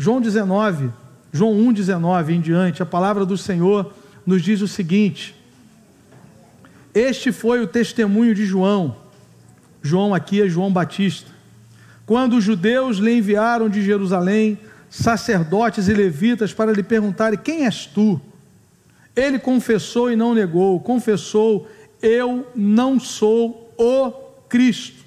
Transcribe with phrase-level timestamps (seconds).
[0.00, 0.90] João 19,
[1.30, 3.92] João 1, 19 em diante, a palavra do Senhor
[4.24, 5.34] nos diz o seguinte:
[6.94, 8.96] Este foi o testemunho de João.
[9.82, 11.30] João aqui é João Batista.
[12.06, 14.58] Quando os judeus lhe enviaram de Jerusalém
[14.88, 18.18] sacerdotes e levitas para lhe perguntarem: Quem és tu?
[19.14, 21.68] Ele confessou e não negou, confessou:
[22.00, 24.12] Eu não sou o
[24.48, 24.99] Cristo.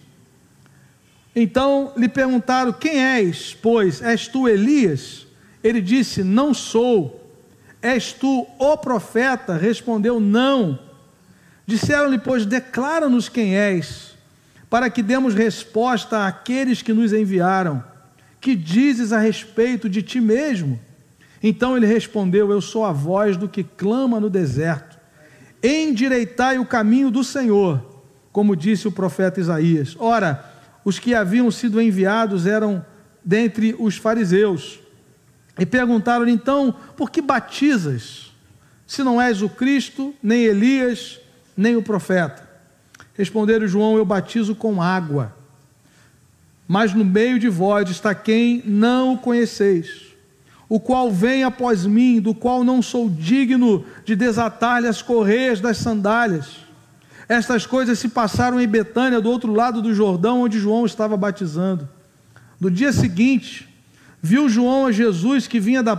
[1.35, 3.53] Então lhe perguntaram: Quem és?
[3.53, 5.25] Pois és tu Elias?
[5.63, 7.21] Ele disse: Não sou.
[7.81, 9.57] És tu o profeta?
[9.57, 10.79] Respondeu: Não.
[11.65, 14.15] Disseram-lhe, pois, declara-nos quem és,
[14.69, 17.83] para que demos resposta àqueles que nos enviaram.
[18.41, 20.79] Que dizes a respeito de ti mesmo?
[21.41, 24.99] Então ele respondeu: Eu sou a voz do que clama no deserto.
[25.63, 28.03] Endireitai o caminho do Senhor,
[28.33, 29.95] como disse o profeta Isaías.
[29.97, 30.52] Ora,
[30.83, 32.85] os que haviam sido enviados eram
[33.23, 34.79] dentre os fariseus.
[35.57, 38.31] E perguntaram-lhe então: Por que batizas,
[38.85, 41.19] se não és o Cristo, nem Elias,
[41.55, 42.47] nem o profeta?
[43.15, 45.35] Responderam João: Eu batizo com água,
[46.67, 50.13] mas no meio de vós está quem não o conheceis,
[50.67, 55.77] o qual vem após mim, do qual não sou digno de desatar-lhe as correias das
[55.77, 56.63] sandálias.
[57.27, 61.87] Estas coisas se passaram em Betânia, do outro lado do Jordão, onde João estava batizando.
[62.59, 63.67] No dia seguinte,
[64.21, 65.95] viu João a Jesus que vinha, da,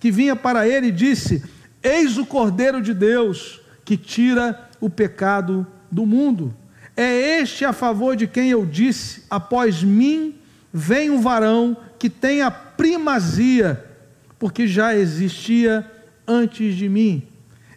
[0.00, 1.42] que vinha para ele e disse:
[1.82, 6.54] Eis o Cordeiro de Deus que tira o pecado do mundo.
[6.96, 10.36] É este a favor de quem eu disse: Após mim
[10.72, 13.84] vem um varão que tem a primazia,
[14.38, 15.88] porque já existia
[16.26, 17.22] antes de mim.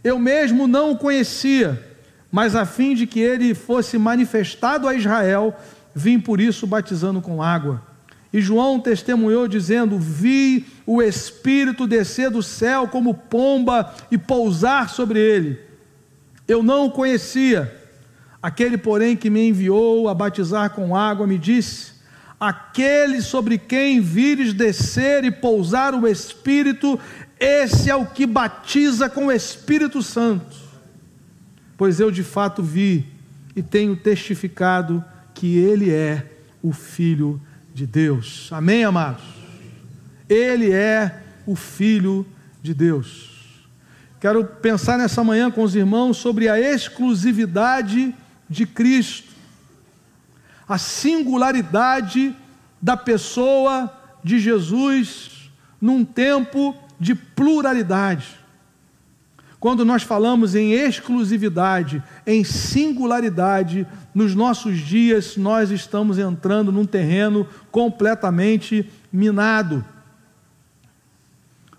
[0.04, 1.95] Eu mesmo não o conhecia
[2.32, 5.56] mas a fim de que ele fosse manifestado a Israel,
[5.94, 7.82] vim por isso batizando com água.
[8.34, 15.20] E João testemunhou, dizendo: Vi o Espírito descer do céu como pomba e pousar sobre
[15.20, 15.60] ele.
[16.46, 17.74] Eu não o conhecia.
[18.42, 21.94] Aquele, porém, que me enviou a batizar com água, me disse:
[22.38, 27.00] Aquele sobre quem vires descer e pousar o Espírito,
[27.40, 30.65] esse é o que batiza com o Espírito Santo
[31.78, 33.06] pois eu de fato vi
[33.56, 35.04] e tenho testificado
[35.34, 36.32] que Ele é
[36.62, 37.42] o Filho
[37.74, 38.50] de Deus.
[38.52, 39.24] Amém, amados?
[40.28, 42.26] Ele é o Filho
[42.62, 43.36] de Deus.
[44.20, 48.16] Quero pensar nessa manhã com os irmãos sobre a exclusividade
[48.50, 49.34] de Cristo,
[50.68, 52.36] a singularidade
[52.82, 53.92] da pessoa
[54.24, 58.40] de Jesus num tempo de pluralidade.
[59.66, 67.48] Quando nós falamos em exclusividade, em singularidade, nos nossos dias nós estamos entrando num terreno
[67.72, 69.84] completamente minado.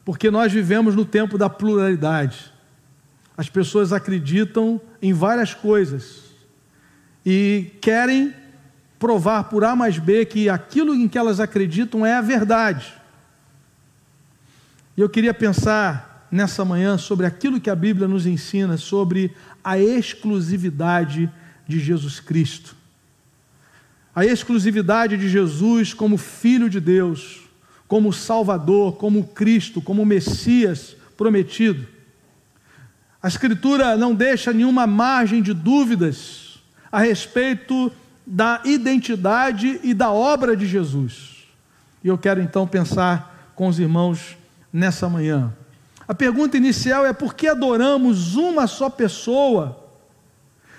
[0.04, 2.52] Porque nós vivemos no tempo da pluralidade.
[3.36, 6.25] As pessoas acreditam em várias coisas
[7.25, 8.34] e querem
[8.98, 12.92] provar por A mais B que aquilo em que elas acreditam é a verdade.
[14.96, 19.78] E eu queria pensar nessa manhã sobre aquilo que a Bíblia nos ensina sobre a
[19.78, 21.31] exclusividade
[21.66, 22.76] de Jesus Cristo.
[24.14, 27.42] A exclusividade de Jesus como Filho de Deus,
[27.87, 31.87] como Salvador, como Cristo, como Messias prometido.
[33.22, 36.58] A Escritura não deixa nenhuma margem de dúvidas
[36.91, 37.93] a respeito
[38.26, 41.44] da identidade e da obra de Jesus.
[42.03, 44.37] E eu quero então pensar com os irmãos
[44.72, 45.53] nessa manhã.
[46.09, 49.84] A pergunta inicial é: por que adoramos uma só pessoa?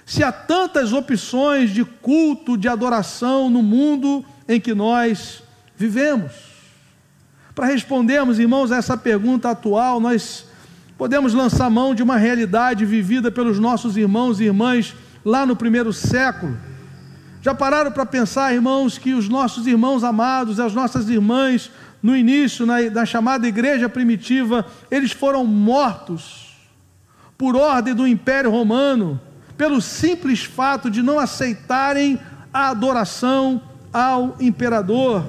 [0.06, 5.44] Se há tantas opções de culto, de adoração no mundo em que nós
[5.76, 6.32] vivemos.
[7.54, 10.46] Para respondermos, irmãos, a essa pergunta atual, nós
[10.98, 14.96] podemos lançar mão de uma realidade vivida pelos nossos irmãos e irmãs
[15.26, 16.58] lá no primeiro século.
[17.42, 21.72] Já pararam para pensar, irmãos, que os nossos irmãos amados, as nossas irmãs
[22.08, 26.56] no início, na, na chamada igreja primitiva, eles foram mortos
[27.38, 29.20] por ordem do Império Romano,
[29.58, 32.18] pelo simples fato de não aceitarem
[32.54, 33.62] a adoração
[33.92, 35.26] ao imperador.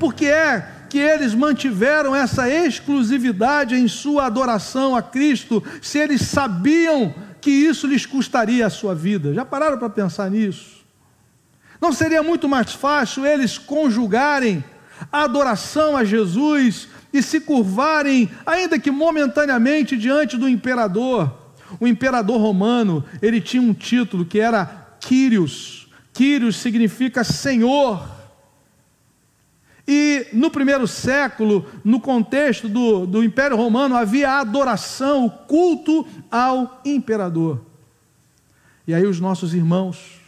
[0.00, 7.12] Porque é que eles mantiveram essa exclusividade em sua adoração a Cristo, se eles sabiam
[7.42, 9.34] que isso lhes custaria a sua vida?
[9.34, 10.82] Já pararam para pensar nisso?
[11.82, 14.64] Não seria muito mais fácil eles conjugarem
[15.10, 21.32] a adoração a Jesus e se curvarem, ainda que momentaneamente, diante do imperador.
[21.80, 25.88] O imperador romano, ele tinha um título que era Quírios.
[26.12, 28.14] Quírios significa Senhor.
[29.86, 36.06] E no primeiro século, no contexto do, do Império Romano, havia a adoração, o culto
[36.30, 37.60] ao imperador.
[38.86, 40.20] E aí os nossos irmãos,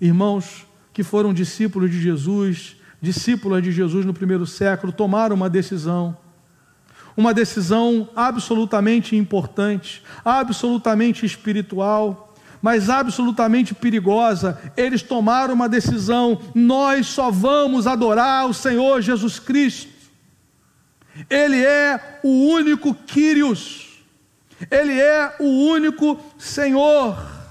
[0.00, 6.16] irmãos que foram discípulos de Jesus, discípulas de Jesus no primeiro século, tomaram uma decisão.
[7.16, 14.58] Uma decisão absolutamente importante, absolutamente espiritual, mas absolutamente perigosa.
[14.76, 19.92] Eles tomaram uma decisão: nós só vamos adorar o Senhor Jesus Cristo.
[21.30, 24.02] Ele é o único Quírios,
[24.68, 27.43] Ele é o único Senhor.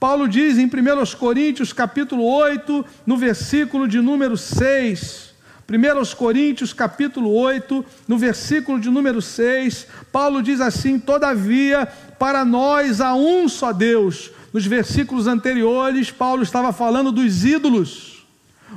[0.00, 0.70] Paulo diz em 1
[1.18, 5.34] Coríntios capítulo 8, no versículo de número 6,
[5.68, 11.86] 1 Coríntios capítulo 8, no versículo de número 6, Paulo diz assim: Todavia
[12.18, 14.30] para nós há um só Deus.
[14.54, 18.26] Nos versículos anteriores, Paulo estava falando dos ídolos,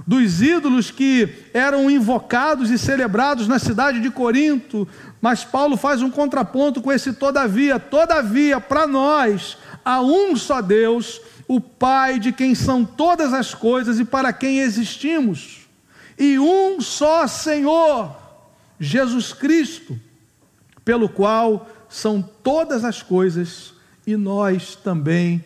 [0.05, 4.85] dos ídolos que eram invocados e celebrados na cidade de Corinto,
[5.21, 7.79] mas Paulo faz um contraponto com esse todavia.
[7.79, 13.99] Todavia, para nós há um só Deus, o Pai de quem são todas as coisas
[13.99, 15.61] e para quem existimos,
[16.17, 18.15] e um só Senhor,
[18.79, 19.99] Jesus Cristo,
[20.83, 23.73] pelo qual são todas as coisas
[24.05, 25.43] e nós também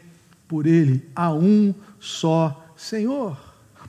[0.48, 1.08] por Ele.
[1.16, 3.38] Há um só Senhor.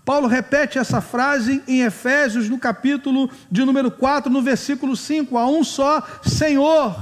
[0.05, 5.47] Paulo repete essa frase em Efésios, no capítulo de número 4, no versículo 5, há
[5.47, 6.97] um só Senhor.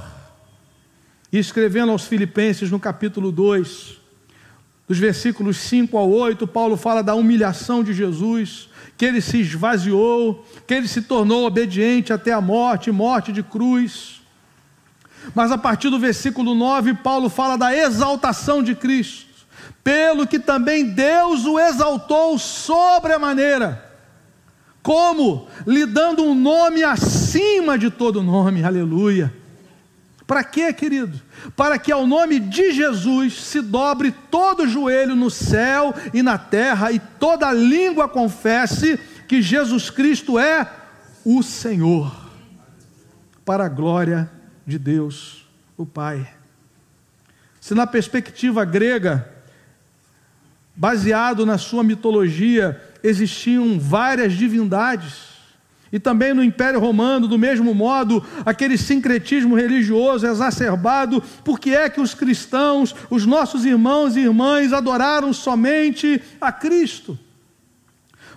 [1.37, 3.99] E escrevendo aos Filipenses, no capítulo 2,
[4.89, 10.47] dos versículos 5 ao 8, Paulo fala da humilhação de Jesus, que ele se esvaziou,
[10.67, 14.23] que ele se tornou obediente até a morte morte de cruz.
[15.35, 19.27] Mas a partir do versículo 9, Paulo fala da exaltação de Cristo,
[19.85, 23.95] pelo que também Deus o exaltou sobre a maneira.
[24.83, 25.49] Como?
[25.67, 29.31] Lhe dando um nome acima de todo nome, aleluia.
[30.27, 31.26] Para quê, querido?
[31.55, 36.91] Para que ao nome de Jesus se dobre todo joelho no céu e na terra
[36.91, 38.99] e toda língua confesse
[39.29, 40.71] que Jesus Cristo é
[41.25, 42.15] o Senhor,
[43.45, 44.31] para a glória
[44.67, 45.47] de Deus,
[45.77, 46.29] o Pai.
[47.61, 49.29] Se na perspectiva grega,
[50.75, 55.36] baseado na sua mitologia, existiam várias divindades,
[55.93, 62.01] e também no Império Romano, do mesmo modo, aquele sincretismo religioso exacerbado, porque é que
[62.01, 67.19] os cristãos, os nossos irmãos e irmãs, adoraram somente a Cristo?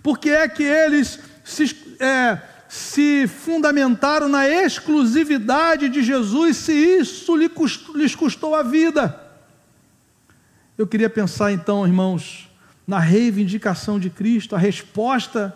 [0.03, 8.15] Porque é que eles se, é, se fundamentaram na exclusividade de Jesus, se isso lhes
[8.15, 9.27] custou a vida.
[10.77, 12.49] Eu queria pensar então, irmãos,
[12.87, 15.53] na reivindicação de Cristo, a resposta,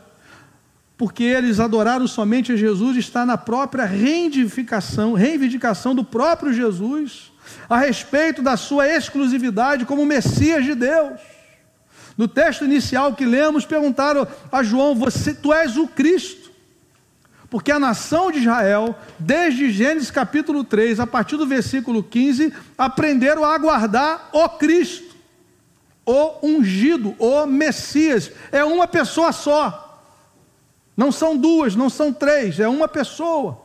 [0.97, 7.31] porque eles adoraram somente a Jesus, está na própria reivindicação, reivindicação do próprio Jesus,
[7.69, 11.19] a respeito da sua exclusividade como Messias de Deus.
[12.17, 16.51] No texto inicial que lemos, perguntaram a João: Você, tu és o Cristo?
[17.49, 23.43] Porque a nação de Israel, desde Gênesis capítulo 3, a partir do versículo 15, aprenderam
[23.43, 25.15] a aguardar o Cristo,
[26.05, 28.31] o ungido, o Messias.
[28.51, 29.92] É uma pessoa só.
[30.95, 33.61] Não são duas, não são três, é uma pessoa.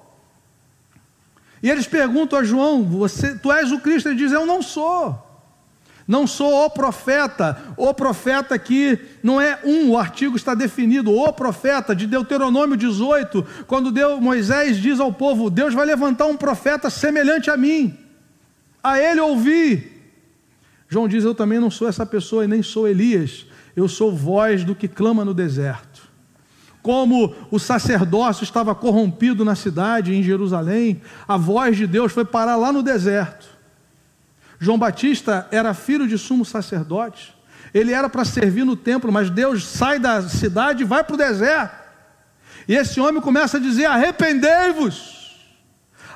[1.63, 4.09] E eles perguntam a João: você, Tu és o Cristo?
[4.09, 5.27] Ele diz: Eu não sou.
[6.07, 7.63] Não sou o profeta.
[7.77, 11.15] O profeta aqui não é um, o artigo está definido.
[11.15, 16.37] O profeta de Deuteronômio 18, quando Deus, Moisés diz ao povo: Deus vai levantar um
[16.37, 17.95] profeta semelhante a mim.
[18.83, 19.93] A ele ouvi.
[20.89, 23.45] João diz: Eu também não sou essa pessoa e nem sou Elias.
[23.77, 25.88] Eu sou voz do que clama no deserto.
[26.89, 32.57] Como o sacerdócio estava corrompido na cidade, em Jerusalém, a voz de Deus foi parar
[32.57, 33.47] lá no deserto.
[34.59, 37.37] João Batista era filho de sumo sacerdote.
[37.75, 41.19] Ele era para servir no templo, mas Deus sai da cidade e vai para o
[41.19, 41.77] deserto.
[42.67, 45.37] E esse homem começa a dizer: arrependei-vos,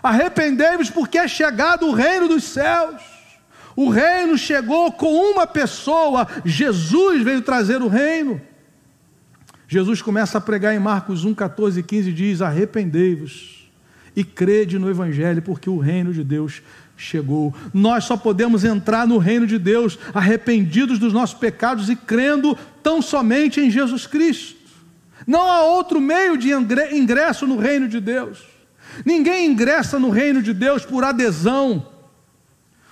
[0.02, 3.02] arrependei-vos, porque é chegado o reino dos céus.
[3.76, 8.40] O reino chegou com uma pessoa, Jesus veio trazer o reino.
[9.72, 13.70] Jesus começa a pregar em Marcos 1, 14 e 15: diz: arrependei-vos
[14.14, 16.60] e crede no Evangelho, porque o reino de Deus
[16.94, 17.54] chegou.
[17.72, 23.00] Nós só podemos entrar no reino de Deus arrependidos dos nossos pecados e crendo tão
[23.00, 24.58] somente em Jesus Cristo.
[25.26, 28.40] Não há outro meio de ingresso no reino de Deus.
[29.06, 31.86] Ninguém ingressa no reino de Deus por adesão,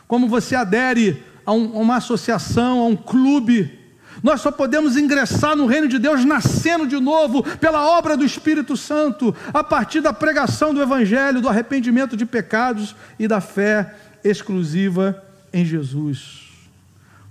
[0.08, 3.79] como você adere a, um, a uma associação, a um clube.
[4.22, 8.76] Nós só podemos ingressar no reino de Deus nascendo de novo pela obra do Espírito
[8.76, 15.22] Santo, a partir da pregação do Evangelho, do arrependimento de pecados e da fé exclusiva
[15.52, 16.50] em Jesus.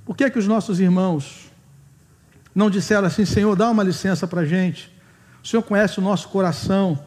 [0.05, 1.49] Por que é que os nossos irmãos
[2.53, 4.91] não disseram assim, Senhor, dá uma licença para a gente?
[5.43, 6.99] O Senhor conhece o nosso coração.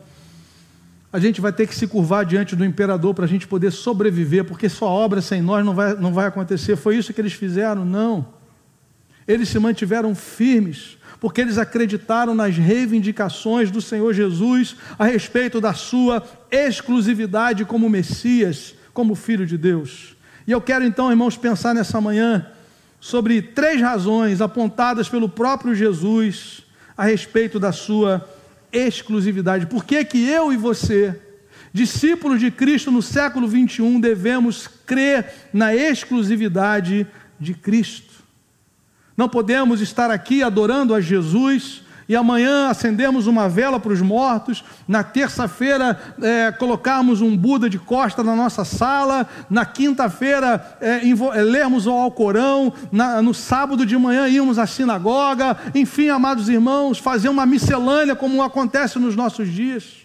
[1.12, 4.44] A gente vai ter que se curvar diante do imperador para a gente poder sobreviver,
[4.44, 6.76] porque sua obra sem nós não vai, não vai acontecer.
[6.76, 7.84] Foi isso que eles fizeram?
[7.84, 8.41] Não.
[9.26, 15.72] Eles se mantiveram firmes, porque eles acreditaram nas reivindicações do Senhor Jesus a respeito da
[15.72, 20.16] sua exclusividade como Messias, como Filho de Deus.
[20.46, 22.46] E eu quero então, irmãos, pensar nessa manhã
[23.00, 26.62] sobre três razões apontadas pelo próprio Jesus
[26.96, 28.28] a respeito da sua
[28.72, 29.66] exclusividade.
[29.66, 31.20] Por que, que eu e você,
[31.72, 37.06] discípulos de Cristo no século 21, devemos crer na exclusividade
[37.38, 38.11] de Cristo?
[39.16, 44.64] Não podemos estar aqui adorando a Jesus e amanhã acendemos uma vela para os mortos,
[44.86, 51.00] na terça-feira é, colocarmos um Buda de costa na nossa sala, na quinta-feira é,
[51.42, 57.28] lermos o Alcorão, na, no sábado de manhã irmos à sinagoga, enfim, amados irmãos, fazer
[57.28, 60.01] uma miscelânea como acontece nos nossos dias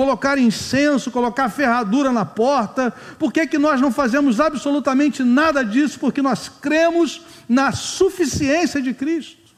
[0.00, 2.90] colocar incenso, colocar ferradura na porta.
[3.18, 6.00] Por que, que nós não fazemos absolutamente nada disso?
[6.00, 9.52] Porque nós cremos na suficiência de Cristo,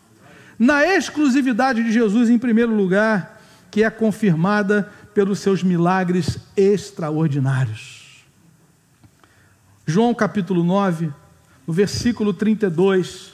[0.58, 8.24] na exclusividade de Jesus, em primeiro lugar, que é confirmada pelos seus milagres extraordinários.
[9.86, 11.12] João capítulo 9,
[11.64, 13.30] no versículo 32,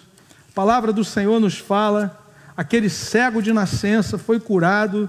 [0.51, 2.23] a palavra do Senhor nos fala:
[2.55, 5.09] aquele cego de nascença foi curado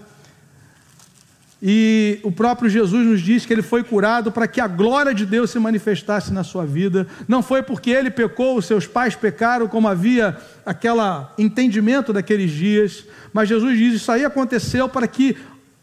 [1.61, 5.25] e o próprio Jesus nos diz que ele foi curado para que a glória de
[5.25, 7.05] Deus se manifestasse na sua vida.
[7.27, 11.01] Não foi porque ele pecou, os seus pais pecaram, como havia aquele
[11.37, 15.35] entendimento daqueles dias, mas Jesus diz: Isso aí aconteceu para que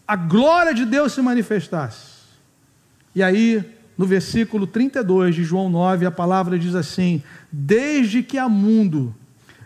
[0.08, 2.16] a glória de Deus se manifestasse.
[3.14, 3.62] E aí,
[3.98, 9.14] no versículo 32 de João 9, a palavra diz assim: Desde que há mundo,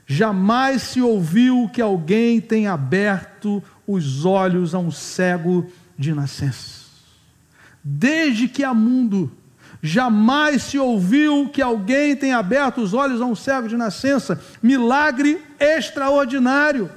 [0.09, 6.81] jamais se ouviu que alguém tenha aberto os olhos a um cego de nascença.
[7.85, 9.31] Desde que há mundo,
[9.83, 14.41] jamais se ouviu que alguém tenha aberto os olhos a um cego de nascença.
[14.63, 16.91] Milagre extraordinário.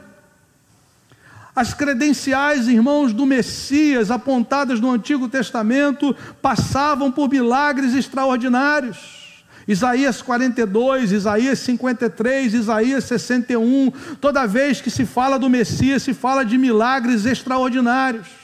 [1.53, 9.43] As credenciais, irmãos, do Messias, apontadas no Antigo Testamento, passavam por milagres extraordinários.
[9.67, 16.43] Isaías 42, Isaías 53, Isaías 61, toda vez que se fala do Messias, se fala
[16.43, 18.42] de milagres extraordinários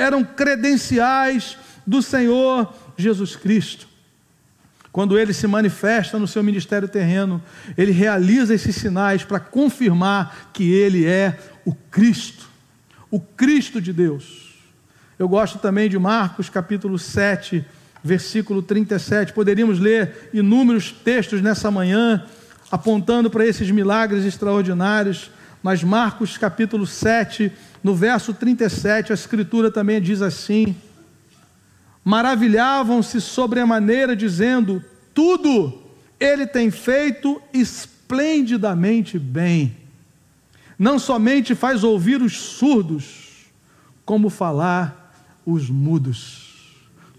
[0.00, 3.86] eram credenciais do Senhor Jesus Cristo.
[4.92, 7.40] Quando ele se manifesta no seu ministério terreno,
[7.76, 12.48] ele realiza esses sinais para confirmar que ele é o Cristo,
[13.10, 14.50] o Cristo de Deus.
[15.18, 17.64] Eu gosto também de Marcos capítulo 7,
[18.02, 19.32] versículo 37.
[19.32, 22.24] Poderíamos ler inúmeros textos nessa manhã
[22.70, 25.30] apontando para esses milagres extraordinários,
[25.62, 30.76] mas Marcos capítulo 7, no verso 37, a Escritura também diz assim:
[32.04, 34.84] Maravilhavam-se sobremaneira, dizendo:
[35.14, 35.80] Tudo
[36.18, 39.76] ele tem feito esplendidamente bem.
[40.78, 43.46] Não somente faz ouvir os surdos,
[44.04, 46.48] como falar os mudos.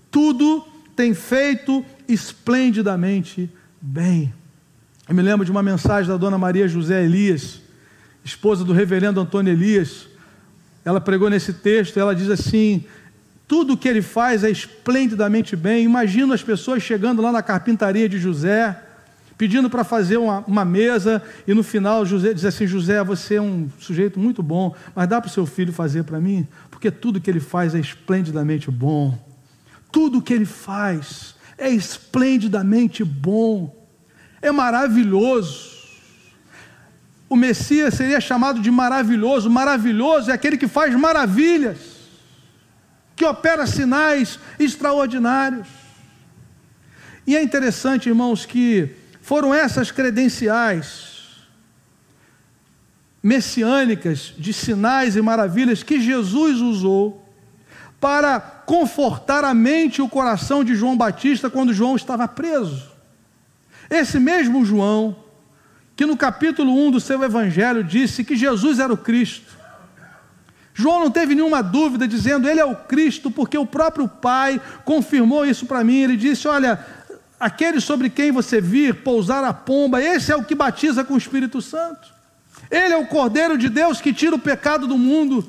[0.09, 0.65] Tudo
[0.95, 3.49] tem feito esplendidamente
[3.79, 4.33] bem.
[5.07, 7.61] Eu me lembro de uma mensagem da dona Maria José Elias,
[8.23, 10.07] esposa do reverendo Antônio Elias,
[10.83, 12.83] ela pregou nesse texto, ela diz assim:
[13.47, 15.83] tudo que ele faz é esplendidamente bem.
[15.83, 18.81] Imagino as pessoas chegando lá na carpintaria de José,
[19.37, 23.41] pedindo para fazer uma, uma, mesa, e no final José diz assim: José, você é
[23.41, 26.47] um sujeito muito bom, mas dá para o seu filho fazer para mim?
[26.69, 29.17] Porque tudo que ele faz é esplendidamente bom.
[29.91, 33.75] Tudo que ele faz é esplendidamente bom,
[34.41, 35.80] é maravilhoso
[37.31, 39.49] o Messias seria chamado de maravilhoso.
[39.49, 41.77] Maravilhoso é aquele que faz maravilhas,
[43.15, 45.65] que opera sinais extraordinários.
[47.25, 48.89] E é interessante, irmãos, que
[49.21, 51.47] foram essas credenciais
[53.23, 57.25] messiânicas de sinais e maravilhas que Jesus usou
[57.97, 62.91] para confortar a mente e o coração de João Batista quando João estava preso.
[63.89, 65.15] Esse mesmo João,
[65.95, 69.59] que no capítulo 1 do seu evangelho disse que Jesus era o Cristo.
[70.73, 75.45] João não teve nenhuma dúvida dizendo ele é o Cristo, porque o próprio Pai confirmou
[75.45, 75.97] isso para mim.
[75.97, 76.79] Ele disse: Olha,
[77.39, 81.17] aquele sobre quem você vir pousar a pomba, esse é o que batiza com o
[81.17, 82.09] Espírito Santo.
[82.69, 85.47] Ele é o Cordeiro de Deus que tira o pecado do mundo.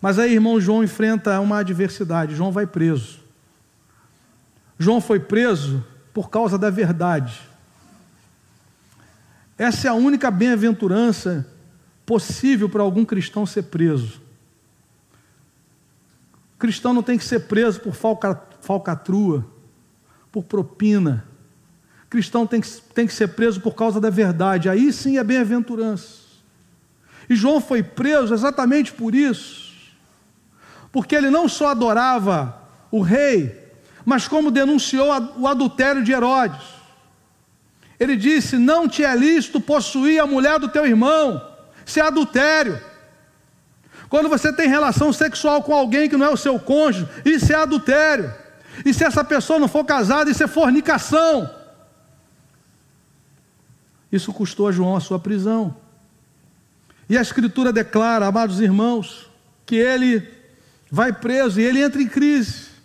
[0.00, 2.34] Mas aí, irmão, João enfrenta uma adversidade.
[2.34, 3.20] João vai preso.
[4.78, 7.40] João foi preso por causa da verdade.
[9.58, 11.46] Essa é a única bem-aventurança
[12.04, 14.20] possível para algum cristão ser preso.
[16.54, 19.46] O cristão não tem que ser preso por falca, falcatrua,
[20.30, 21.26] por propina.
[22.04, 24.68] O cristão tem que, tem que ser preso por causa da verdade.
[24.68, 26.26] Aí sim é bem-aventurança.
[27.28, 29.74] E João foi preso exatamente por isso.
[30.92, 33.66] Porque ele não só adorava o rei,
[34.04, 36.75] mas como denunciou o adultério de Herodes.
[37.98, 41.40] Ele disse: Não te é lícito possuir a mulher do teu irmão,
[41.84, 42.80] isso é adultério.
[44.08, 47.56] Quando você tem relação sexual com alguém que não é o seu cônjuge, isso é
[47.56, 48.32] adultério.
[48.84, 51.50] E se essa pessoa não for casada, isso é fornicação.
[54.12, 55.76] Isso custou a João a sua prisão.
[57.08, 59.28] E a Escritura declara, amados irmãos,
[59.64, 60.28] que ele
[60.90, 62.75] vai preso e ele entra em crise.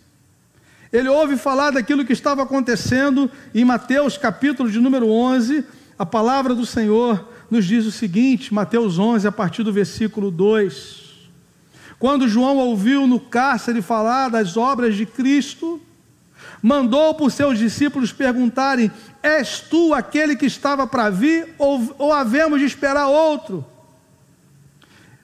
[0.92, 5.64] Ele ouve falar daquilo que estava acontecendo em Mateus capítulo de número 11,
[5.98, 11.30] a palavra do Senhor nos diz o seguinte, Mateus 11, a partir do versículo 2.
[11.98, 15.80] Quando João ouviu no cárcere falar das obras de Cristo,
[16.62, 18.90] mandou por seus discípulos perguntarem:
[19.22, 23.64] És tu aquele que estava para vir, ou, ou havemos de esperar outro?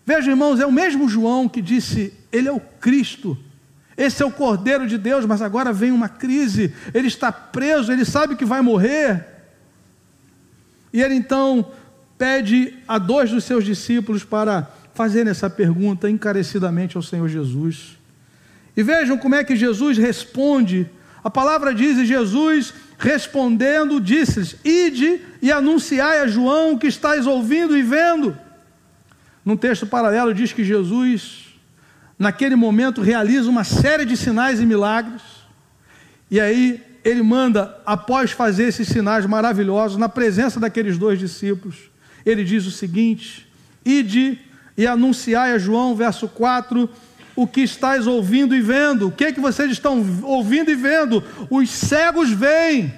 [0.06, 3.36] Veja, irmãos, é o mesmo João que disse: Ele é o Cristo
[3.98, 8.04] esse é o Cordeiro de Deus, mas agora vem uma crise, ele está preso, ele
[8.04, 9.26] sabe que vai morrer.
[10.92, 11.72] E ele então
[12.16, 17.98] pede a dois dos seus discípulos para fazerem essa pergunta encarecidamente ao Senhor Jesus.
[18.76, 20.88] E vejam como é que Jesus responde.
[21.24, 27.76] A palavra diz: e Jesus respondendo, disse-lhes: Ide e anunciai a João que estáis ouvindo
[27.76, 28.38] e vendo.
[29.44, 31.47] Num texto paralelo diz que Jesus
[32.18, 35.22] naquele momento realiza uma série de sinais e milagres.
[36.30, 41.90] E aí ele manda, após fazer esses sinais maravilhosos, na presença daqueles dois discípulos,
[42.26, 43.48] ele diz o seguinte:
[43.84, 44.38] Ide
[44.76, 46.88] e anunciai a João, verso 4,
[47.34, 49.08] o que estáis ouvindo e vendo.
[49.08, 51.22] O que é que vocês estão ouvindo e vendo?
[51.48, 52.92] Os cegos veem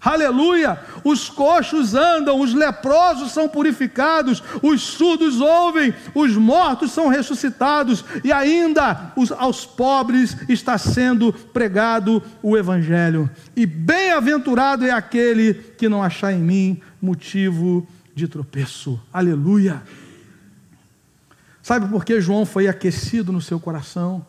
[0.00, 0.80] Aleluia!
[1.04, 8.32] Os coxos andam, os leprosos são purificados, os surdos ouvem, os mortos são ressuscitados e
[8.32, 13.28] ainda os, aos pobres está sendo pregado o Evangelho.
[13.54, 18.98] E bem-aventurado é aquele que não achar em mim motivo de tropeço.
[19.12, 19.82] Aleluia!
[21.62, 24.24] Sabe por que João foi aquecido no seu coração?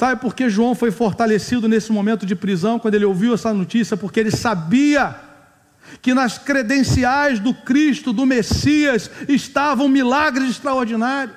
[0.00, 3.98] Sabe por que João foi fortalecido nesse momento de prisão, quando ele ouviu essa notícia?
[3.98, 5.14] Porque ele sabia
[6.00, 11.36] que nas credenciais do Cristo, do Messias, estavam milagres extraordinários.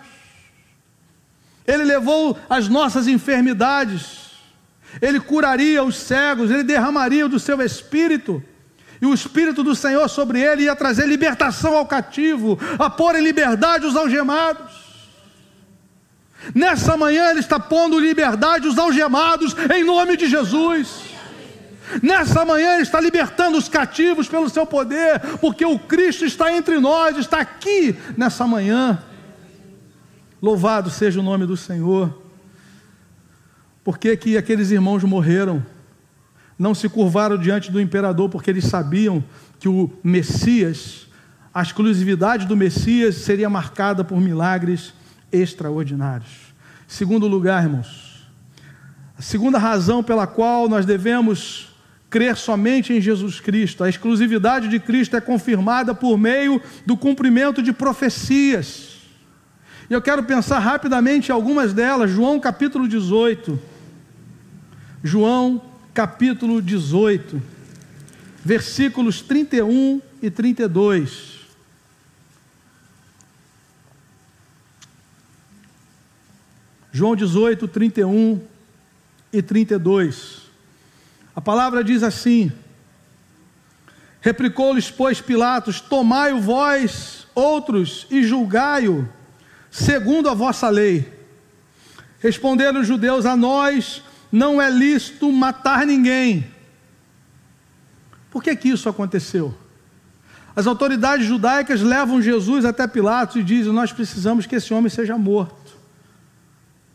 [1.68, 4.32] Ele levou as nossas enfermidades,
[5.02, 8.42] ele curaria os cegos, ele derramaria do seu espírito
[9.02, 13.22] e o Espírito do Senhor sobre ele ia trazer libertação ao cativo, a pôr em
[13.22, 14.73] liberdade os algemados.
[16.54, 21.14] Nessa manhã Ele está pondo liberdade os algemados em nome de Jesus.
[22.02, 26.80] Nessa manhã Ele está libertando os cativos pelo seu poder, porque o Cristo está entre
[26.80, 29.02] nós, está aqui nessa manhã.
[30.42, 32.22] Louvado seja o nome do Senhor.
[33.84, 35.66] Por que, que aqueles irmãos morreram?
[36.58, 39.24] Não se curvaram diante do imperador, porque eles sabiam
[39.60, 41.08] que o Messias,
[41.54, 44.94] a exclusividade do Messias seria marcada por milagres
[45.34, 46.54] extraordinários.
[46.88, 48.26] Segundo lugar, irmãos,
[49.18, 51.74] a segunda razão pela qual nós devemos
[52.10, 57.62] crer somente em Jesus Cristo, a exclusividade de Cristo é confirmada por meio do cumprimento
[57.62, 59.00] de profecias.
[59.90, 62.12] E eu quero pensar rapidamente em algumas delas.
[62.12, 63.60] João capítulo 18.
[65.04, 65.62] João
[65.94, 67.42] capítulo 18,
[68.46, 71.33] versículos 31 e 32.
[76.96, 78.40] João 18, 31
[79.34, 80.44] e 32.
[81.36, 82.52] A palavra diz assim:
[84.22, 89.10] Replicou-lhes, pois, Pilatos: Tomai-o vós, outros, e julgai-o,
[89.72, 91.12] segundo a vossa lei.
[92.20, 96.46] Responderam os judeus: A nós não é lícito matar ninguém.
[98.30, 99.52] Por que, que isso aconteceu?
[100.56, 105.18] As autoridades judaicas levam Jesus até Pilatos e dizem: Nós precisamos que esse homem seja
[105.18, 105.63] morto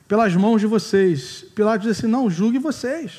[0.08, 1.44] pelas mãos de vocês.
[1.54, 3.12] Pilatos diz assim: não, julgue vocês.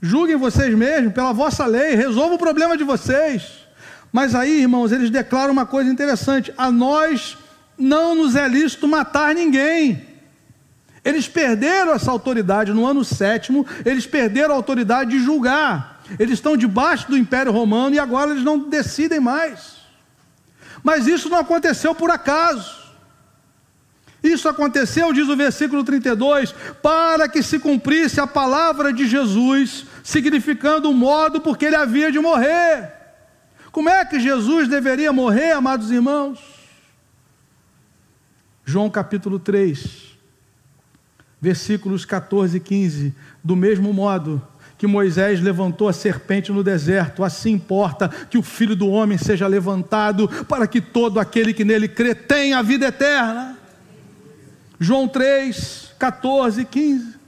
[0.00, 3.66] Julguem vocês mesmos, pela vossa lei, resolvam o problema de vocês.
[4.12, 7.36] Mas aí, irmãos, eles declaram uma coisa interessante: a nós
[7.76, 10.06] não nos é lícito matar ninguém.
[11.04, 16.02] Eles perderam essa autoridade no ano sétimo, eles perderam a autoridade de julgar.
[16.18, 19.78] Eles estão debaixo do Império Romano e agora eles não decidem mais.
[20.82, 22.87] Mas isso não aconteceu por acaso.
[24.22, 26.52] Isso aconteceu, diz o versículo 32,
[26.82, 32.18] para que se cumprisse a palavra de Jesus, significando o modo porque ele havia de
[32.18, 32.92] morrer.
[33.70, 36.40] Como é que Jesus deveria morrer, amados irmãos?
[38.64, 40.16] João capítulo 3,
[41.40, 43.14] versículos 14 e 15.
[43.42, 44.42] Do mesmo modo
[44.76, 49.46] que Moisés levantou a serpente no deserto, assim importa que o filho do homem seja
[49.46, 53.57] levantado, para que todo aquele que nele crê tenha a vida eterna.
[54.78, 57.18] João 3, 14 e 15.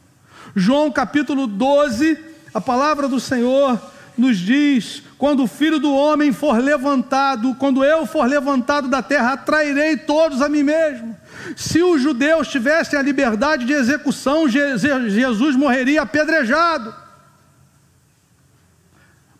[0.54, 2.18] João capítulo 12,
[2.52, 3.80] a palavra do Senhor
[4.16, 9.32] nos diz: quando o filho do homem for levantado, quando eu for levantado da terra,
[9.32, 11.16] atrairei todos a mim mesmo.
[11.56, 16.94] Se os judeus tivessem a liberdade de execução, Jesus morreria apedrejado.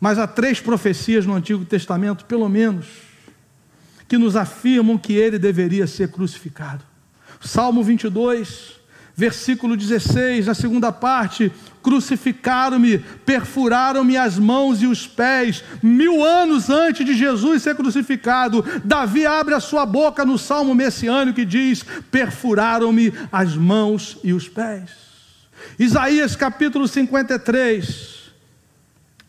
[0.01, 2.87] Mas há três profecias no Antigo Testamento, pelo menos,
[4.09, 6.90] que nos afirmam que ele deveria ser crucificado.
[7.41, 8.79] Salmo 22,
[9.17, 11.51] versículo 16, na segunda parte:
[11.83, 18.63] crucificaram-me, perfuraram-me as mãos e os pés, mil anos antes de Jesus ser crucificado.
[18.85, 24.47] Davi abre a sua boca no salmo messiânico que diz: perfuraram-me as mãos e os
[24.47, 24.91] pés.
[25.79, 28.33] Isaías capítulo 53,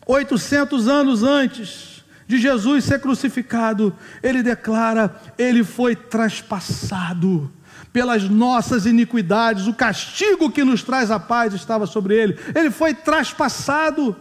[0.06, 7.50] 800 anos antes de Jesus ser crucificado, ele declara: ele foi traspassado
[7.92, 12.94] pelas nossas iniquidades, o castigo que nos traz a paz estava sobre ele, ele foi
[12.94, 14.16] traspassado.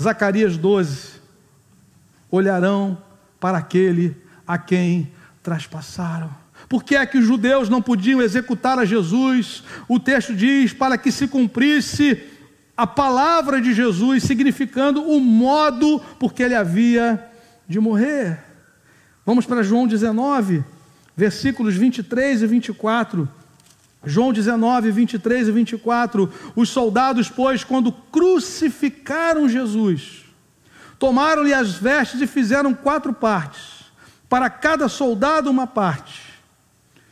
[0.00, 1.20] Zacarias 12:
[2.30, 2.98] olharão
[3.38, 5.12] para aquele a quem
[5.42, 6.30] traspassaram.
[6.68, 9.62] Por que é que os judeus não podiam executar a Jesus?
[9.88, 12.20] O texto diz: para que se cumprisse
[12.76, 17.24] a palavra de Jesus, significando o modo porque ele havia
[17.68, 18.42] de morrer.
[19.24, 20.73] Vamos para João 19
[21.16, 23.28] versículos 23 e 24.
[24.06, 26.30] João 19, 23 e 24.
[26.54, 30.24] Os soldados, pois, quando crucificaram Jesus,
[30.98, 33.84] tomaram-lhe as vestes e fizeram quatro partes,
[34.28, 36.22] para cada soldado uma parte.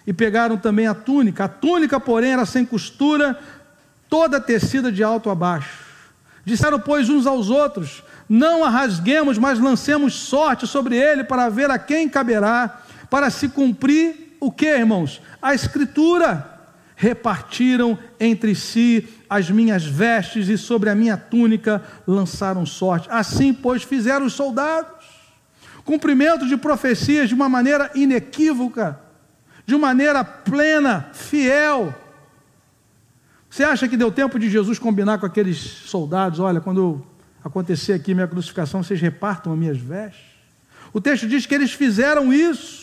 [0.06, 1.44] E pegaram também a túnica.
[1.44, 3.38] A túnica, porém, era sem costura,
[4.08, 5.92] toda tecida de alto a baixo.
[6.44, 11.70] Disseram, pois, uns aos outros: Não a rasguemos, mas lancemos sorte sobre ele para ver
[11.70, 12.81] a quem caberá
[13.12, 15.20] para se cumprir o que, irmãos?
[15.42, 16.48] A Escritura.
[16.96, 23.08] Repartiram entre si as minhas vestes e sobre a minha túnica lançaram sorte.
[23.10, 25.04] Assim, pois, fizeram os soldados.
[25.84, 28.98] Cumprimento de profecias de uma maneira inequívoca,
[29.66, 31.94] de maneira plena, fiel.
[33.50, 36.38] Você acha que deu tempo de Jesus combinar com aqueles soldados?
[36.38, 37.04] Olha, quando
[37.44, 40.24] acontecer aqui minha crucificação, vocês repartam as minhas vestes?
[40.92, 42.81] O texto diz que eles fizeram isso.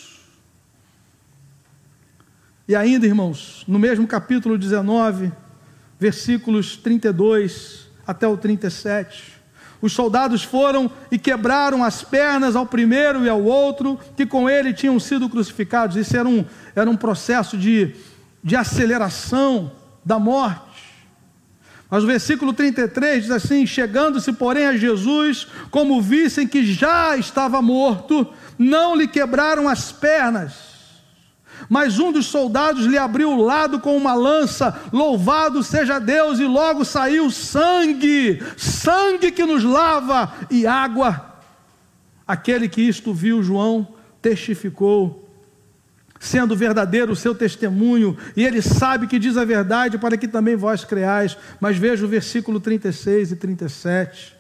[2.70, 5.32] E ainda, irmãos, no mesmo capítulo 19,
[6.00, 9.42] versículos 32 até o 37,
[9.82, 14.72] os soldados foram e quebraram as pernas ao primeiro e ao outro, que com ele
[14.72, 15.98] tinham sido crucificados.
[15.98, 17.96] Isso era um, era um processo de,
[18.44, 19.72] de aceleração
[20.06, 20.94] da morte.
[21.90, 27.64] Mas o versículo 33 diz assim: Chegando-se, porém, a Jesus, como vissem que já estava
[27.64, 30.69] morto, não lhe quebraram as pernas
[31.68, 36.46] mas um dos soldados lhe abriu o lado com uma lança, louvado seja Deus, e
[36.46, 41.26] logo saiu sangue, sangue que nos lava e água.
[42.28, 43.88] Aquele que isto viu, João,
[44.22, 45.28] testificou,
[46.20, 50.56] sendo verdadeiro o seu testemunho, e ele sabe que diz a verdade para que também
[50.56, 51.38] vós creais.
[51.60, 54.36] Mas veja o versículo 36 e 37.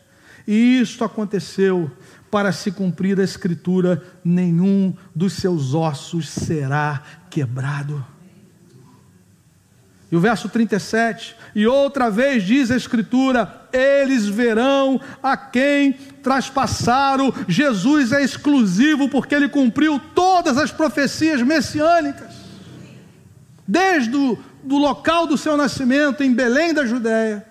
[0.47, 1.89] E isto aconteceu
[2.29, 8.05] para se cumprir a Escritura: nenhum dos seus ossos será quebrado.
[10.11, 17.33] E o verso 37, e outra vez diz a Escritura: eles verão a quem traspassaram.
[17.47, 22.33] Jesus é exclusivo porque ele cumpriu todas as profecias messiânicas,
[23.67, 27.45] desde o do local do seu nascimento, em Belém da Judéia,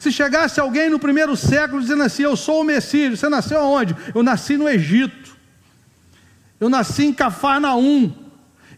[0.00, 3.94] se chegasse alguém no primeiro século dizendo assim: Eu sou o Messias, você nasceu aonde?
[4.14, 5.36] Eu nasci no Egito,
[6.58, 8.10] eu nasci em Cafarnaum,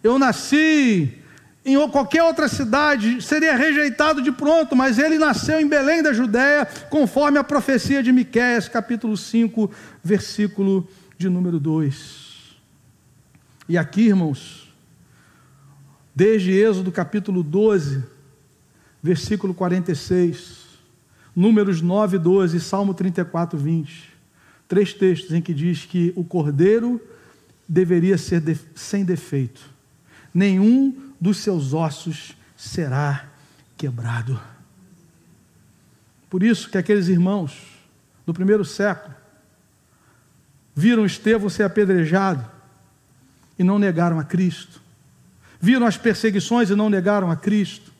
[0.03, 1.17] eu nasci
[1.65, 6.67] em qualquer outra cidade, seria rejeitado de pronto, mas ele nasceu em Belém da Judéia,
[6.91, 9.71] conforme a profecia de Miqueias, capítulo 5,
[10.03, 12.57] versículo de número 2.
[13.69, 14.75] E aqui, irmãos,
[16.13, 18.03] desde Êxodo capítulo 12,
[19.01, 20.62] versículo 46,
[21.35, 24.11] Números 9, 12, Salmo 34, 20.
[24.69, 27.01] Três textos em que diz que o cordeiro
[27.69, 29.63] deveria ser de, sem defeito,
[30.33, 33.27] nenhum dos seus ossos será
[33.77, 34.39] quebrado.
[36.29, 37.57] Por isso que aqueles irmãos
[38.27, 39.15] do primeiro século
[40.75, 42.45] viram Estevão ser apedrejado
[43.59, 44.81] e não negaram a Cristo.
[45.61, 47.92] Viram as perseguições e não negaram a Cristo.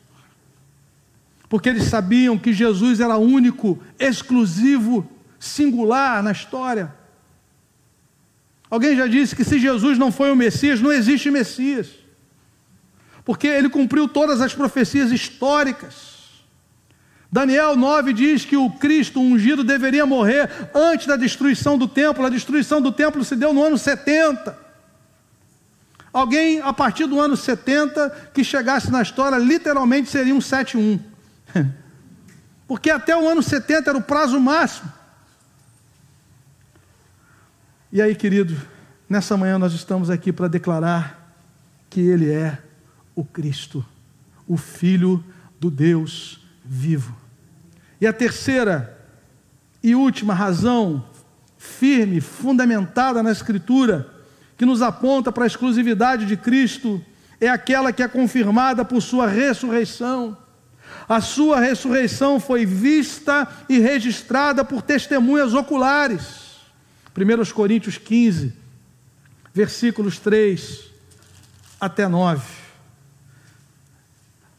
[1.53, 5.07] Porque eles sabiam que Jesus era único, exclusivo,
[5.39, 6.91] singular na história.
[8.71, 12.01] Alguém já disse que se Jesus não foi o Messias, não existe Messias
[13.25, 16.13] porque ele cumpriu todas as profecias históricas.
[17.31, 22.25] Daniel 9 diz que o Cristo ungido deveria morrer antes da destruição do templo.
[22.25, 24.57] A destruição do templo se deu no ano 70.
[26.11, 31.12] Alguém, a partir do ano 70, que chegasse na história, literalmente seria um 71.
[32.67, 34.91] Porque até o ano 70 era o prazo máximo.
[37.91, 38.59] E aí, querido,
[39.07, 41.37] nessa manhã nós estamos aqui para declarar
[41.89, 42.57] que Ele é
[43.15, 43.85] o Cristo,
[44.47, 45.23] o Filho
[45.59, 47.15] do Deus vivo.
[48.01, 48.99] E a terceira
[49.83, 51.05] e última razão,
[51.57, 54.09] firme, fundamentada na Escritura,
[54.57, 57.03] que nos aponta para a exclusividade de Cristo,
[57.39, 60.37] é aquela que é confirmada por Sua ressurreição.
[61.07, 66.43] A Sua ressurreição foi vista e registrada por testemunhas oculares.
[67.15, 68.53] 1 Coríntios 15,
[69.53, 70.91] versículos 3
[71.79, 72.43] até 9.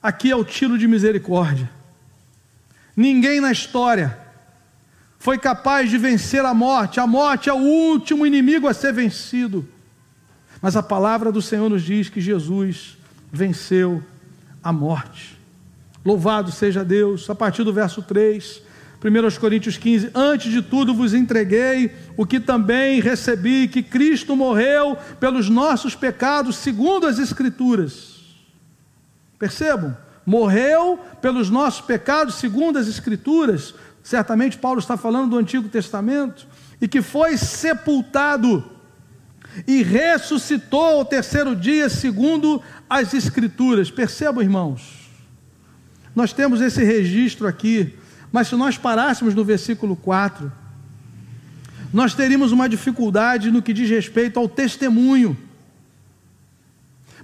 [0.03, 1.71] Aqui é o tiro de misericórdia.
[2.97, 4.19] Ninguém na história
[5.19, 7.01] foi capaz de vencer a morte.
[7.01, 9.67] A morte é o último inimigo a ser vencido.
[10.61, 12.99] Mas a palavra do Senhor nos diz que Jesus
[13.33, 14.05] venceu
[14.63, 15.39] a morte.
[16.05, 17.29] Louvado seja Deus.
[17.31, 18.63] A partir do verso 3,
[19.03, 24.97] 1 Coríntios 15: Antes de tudo vos entreguei o que também recebi, que Cristo morreu
[25.19, 28.15] pelos nossos pecados, segundo as Escrituras
[29.39, 29.95] Percebam?
[30.25, 33.75] Morreu pelos nossos pecados, segundo as Escrituras.
[34.03, 36.47] Certamente Paulo está falando do Antigo Testamento.
[36.81, 38.65] E que foi sepultado
[39.67, 43.91] e ressuscitou ao terceiro dia, segundo as Escrituras.
[43.91, 45.04] Percebam, irmãos?
[46.15, 47.95] Nós temos esse registro aqui,
[48.31, 50.51] mas se nós parássemos no versículo 4,
[51.93, 55.37] nós teríamos uma dificuldade no que diz respeito ao testemunho.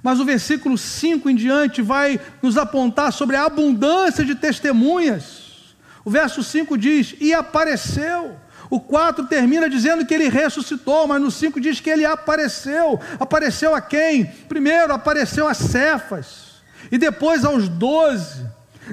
[0.03, 5.75] Mas o versículo 5 em diante vai nos apontar sobre a abundância de testemunhas.
[6.05, 8.37] O verso 5 diz: E apareceu.
[8.71, 13.01] O 4 termina dizendo que ele ressuscitou, mas no 5 diz que ele apareceu.
[13.19, 14.25] Apareceu a quem?
[14.25, 18.47] Primeiro apareceu a Cefas, e depois aos doze.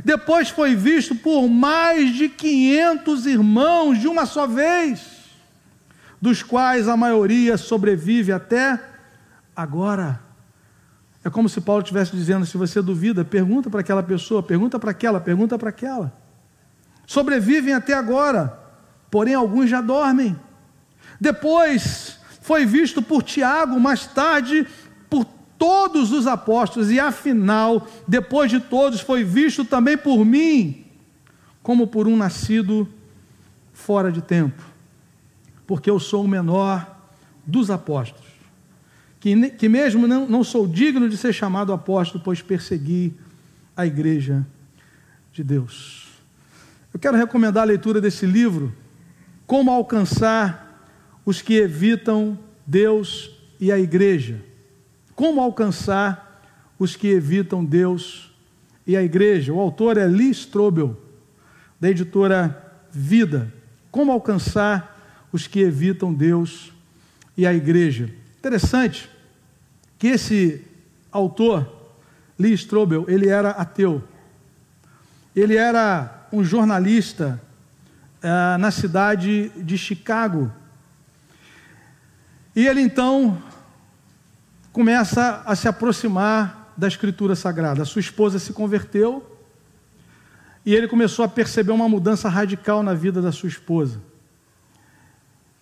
[0.04, 5.02] Depois foi visto por mais de 500 irmãos de uma só vez,
[6.22, 8.80] dos quais a maioria sobrevive até
[9.56, 10.20] agora.
[11.24, 14.92] É como se Paulo estivesse dizendo: se você duvida, pergunta para aquela pessoa, pergunta para
[14.92, 16.14] aquela, pergunta para aquela.
[17.06, 18.58] Sobrevivem até agora,
[19.10, 20.38] porém alguns já dormem.
[21.20, 24.68] Depois foi visto por Tiago, mais tarde
[25.58, 30.86] todos os apóstolos, e afinal, depois de todos, foi visto também por mim,
[31.64, 32.88] como por um nascido
[33.74, 34.64] fora de tempo,
[35.66, 36.96] porque eu sou o menor
[37.46, 38.28] dos apóstolos
[39.20, 43.14] que, que mesmo não, não sou digno de ser chamado apóstolo, pois persegui
[43.76, 44.46] a igreja
[45.34, 46.08] de Deus.
[46.94, 48.74] Eu quero recomendar a leitura desse livro,
[49.46, 50.66] Como Alcançar
[51.26, 54.42] os que Evitam Deus e a Igreja.
[55.18, 56.44] Como alcançar
[56.78, 58.32] os que evitam Deus
[58.86, 59.52] e a Igreja.
[59.52, 60.96] O autor é Lee Strobel,
[61.80, 63.52] da editora Vida.
[63.90, 66.72] Como alcançar os que evitam Deus
[67.36, 68.14] e a Igreja.
[68.38, 69.10] Interessante
[69.98, 70.64] que esse
[71.12, 71.68] autor,
[72.38, 74.04] Lee Strobel, ele era ateu.
[75.36, 77.42] Ele era um jornalista
[78.18, 80.54] uh, na cidade de Chicago.
[82.56, 83.42] E ele então
[84.78, 87.84] começa a se aproximar da Escritura Sagrada.
[87.84, 89.26] Sua esposa se converteu
[90.64, 94.00] e ele começou a perceber uma mudança radical na vida da sua esposa.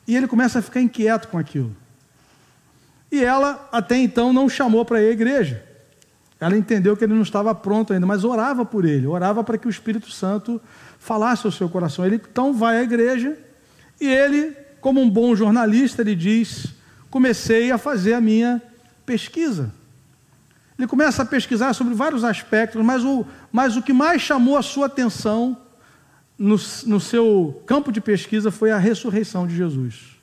[0.05, 1.73] E ele começa a ficar inquieto com aquilo.
[3.09, 5.63] E ela até então não chamou para ir à igreja.
[6.37, 9.65] Ela entendeu que ele não estava pronto ainda, mas orava por ele, orava para que
[9.65, 10.61] o Espírito Santo
[10.99, 12.05] falasse ao seu coração.
[12.05, 13.37] Ele então vai à igreja
[14.01, 14.51] e ele,
[14.81, 16.67] como um bom jornalista, ele diz:
[17.09, 18.61] comecei a fazer a minha
[19.05, 19.71] pesquisa.
[20.77, 24.61] Ele começa a pesquisar sobre vários aspectos, mas o, mas o que mais chamou a
[24.61, 25.57] sua atenção
[26.37, 30.15] no, no seu campo de pesquisa foi a ressurreição de Jesus.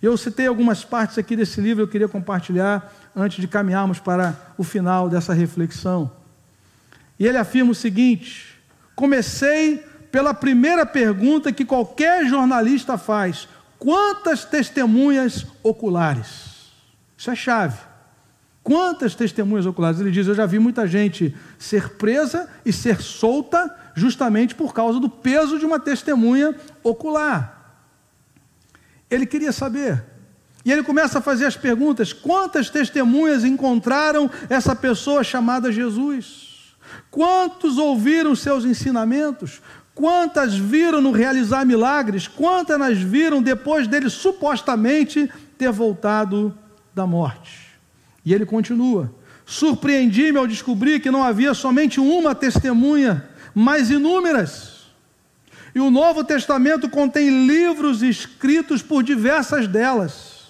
[0.00, 4.62] Eu citei algumas partes aqui desse livro, eu queria compartilhar antes de caminharmos para o
[4.62, 6.12] final dessa reflexão.
[7.18, 8.60] E ele afirma o seguinte:
[8.94, 9.78] comecei
[10.12, 16.45] pela primeira pergunta que qualquer jornalista faz: quantas testemunhas oculares?
[17.16, 17.78] Isso é chave.
[18.62, 20.00] Quantas testemunhas oculares?
[20.00, 24.98] Ele diz: Eu já vi muita gente ser presa e ser solta justamente por causa
[24.98, 27.78] do peso de uma testemunha ocular.
[29.08, 30.02] Ele queria saber.
[30.64, 36.74] E ele começa a fazer as perguntas: quantas testemunhas encontraram essa pessoa chamada Jesus?
[37.08, 39.62] Quantos ouviram seus ensinamentos?
[39.94, 42.26] Quantas viram no realizar milagres?
[42.26, 46.52] Quantas viram depois dele supostamente ter voltado
[46.96, 47.78] da morte?
[48.24, 49.12] E ele continua:
[49.44, 54.86] Surpreendi-me ao descobrir que não havia somente uma testemunha, mas inúmeras.
[55.74, 60.46] E o Novo Testamento contém livros escritos por diversas delas.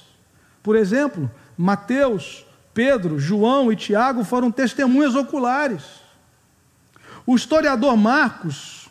[0.62, 1.28] Por exemplo,
[1.58, 5.82] Mateus, Pedro, João e Tiago foram testemunhas oculares.
[7.26, 8.88] O historiador Marcos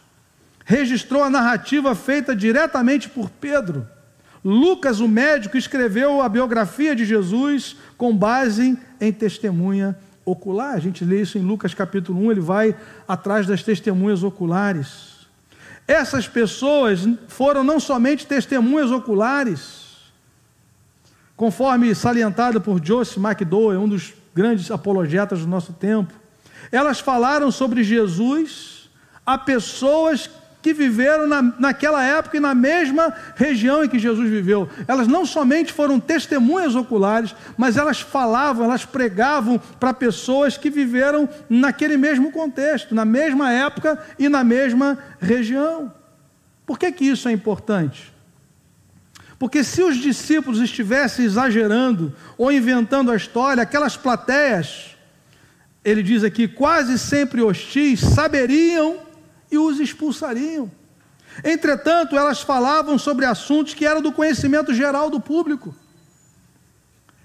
[0.66, 3.88] registrou a narrativa feita diretamente por Pedro
[4.48, 10.76] Lucas, o médico, escreveu a biografia de Jesus com base em testemunha ocular.
[10.76, 12.76] A gente lê isso em Lucas capítulo 1, ele vai
[13.08, 15.28] atrás das testemunhas oculares.
[15.88, 19.96] Essas pessoas foram não somente testemunhas oculares,
[21.36, 26.14] conforme salientado por Joseph McDowell, um dos grandes apologetas do nosso tempo,
[26.72, 28.92] elas falaram sobre Jesus
[29.26, 30.30] a pessoas
[30.66, 34.68] que viveram na, naquela época e na mesma região em que Jesus viveu.
[34.88, 41.30] Elas não somente foram testemunhas oculares, mas elas falavam, elas pregavam para pessoas que viveram
[41.48, 45.94] naquele mesmo contexto, na mesma época e na mesma região.
[46.66, 48.12] Por que, que isso é importante?
[49.38, 54.96] Porque se os discípulos estivessem exagerando ou inventando a história, aquelas plateias,
[55.84, 59.05] ele diz aqui, quase sempre hostis, saberiam
[59.56, 60.70] e os expulsariam.
[61.44, 65.74] Entretanto, elas falavam sobre assuntos que eram do conhecimento geral do público.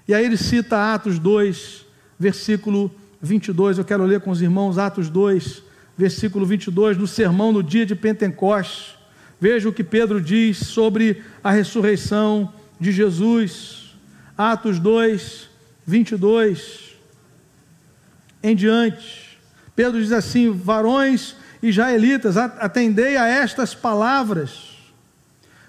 [0.07, 1.85] E aí ele cita Atos 2,
[2.19, 3.77] versículo 22.
[3.77, 5.63] Eu quero ler com os irmãos Atos 2,
[5.97, 8.95] versículo 22, no sermão no dia de Pentecostes.
[9.39, 13.95] Veja o que Pedro diz sobre a ressurreição de Jesus.
[14.37, 15.49] Atos 2,
[15.85, 16.91] 22
[18.43, 19.37] em diante.
[19.75, 24.71] Pedro diz assim: Varões Israelitas, atendei a estas palavras.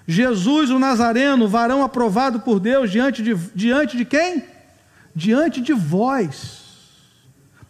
[0.07, 4.43] Jesus, o Nazareno, varão aprovado por Deus, diante de, diante de quem?
[5.15, 6.63] Diante de vós.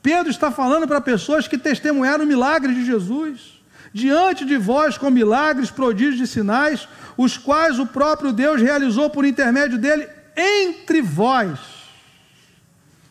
[0.01, 3.61] Pedro está falando para pessoas que testemunharam o milagre de Jesus.
[3.93, 9.23] Diante de vós, com milagres, prodígios e sinais, os quais o próprio Deus realizou por
[9.23, 11.59] intermédio dele entre vós,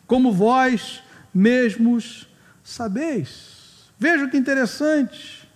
[0.07, 1.01] como vós
[1.33, 2.27] mesmos
[2.65, 3.52] sabeis.
[4.03, 5.49] Veja que interessante.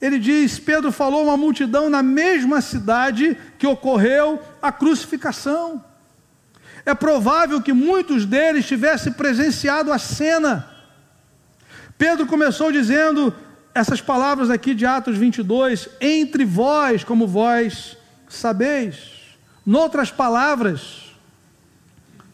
[0.00, 5.84] Ele diz: Pedro falou uma multidão na mesma cidade que ocorreu a crucificação.
[6.84, 10.68] É provável que muitos deles tivessem presenciado a cena.
[11.96, 13.32] Pedro começou dizendo
[13.72, 17.96] essas palavras aqui de Atos 22, entre vós, como vós
[18.28, 18.96] sabeis.
[19.64, 21.14] Noutras palavras,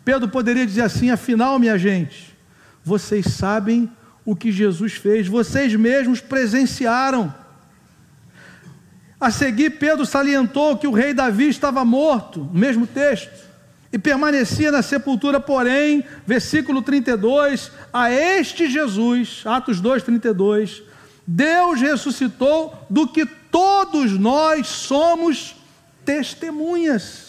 [0.02, 2.34] Pedro poderia dizer assim: afinal, minha gente,
[2.82, 3.92] vocês sabem
[4.26, 7.32] o que Jesus fez, vocês mesmos presenciaram.
[9.20, 13.46] A seguir, Pedro salientou que o rei Davi estava morto, mesmo texto,
[13.92, 20.82] e permanecia na sepultura, porém, versículo 32, a este Jesus, Atos 2, 32,
[21.24, 25.54] Deus ressuscitou do que todos nós somos
[26.04, 27.26] testemunhas.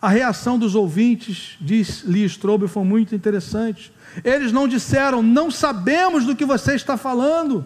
[0.00, 3.92] A reação dos ouvintes, diz Lee Strobel, foi muito interessante.
[4.24, 7.64] Eles não disseram, não sabemos do que você está falando.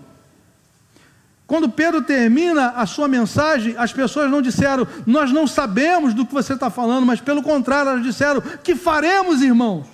[1.46, 6.34] Quando Pedro termina a sua mensagem, as pessoas não disseram, nós não sabemos do que
[6.34, 9.86] você está falando, mas pelo contrário, elas disseram, que faremos, irmãos?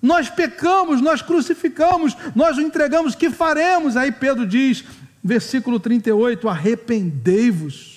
[0.00, 3.96] Nós pecamos, nós crucificamos, nós o entregamos, que faremos?
[3.96, 4.84] Aí Pedro diz,
[5.22, 7.95] versículo 38, arrependei-vos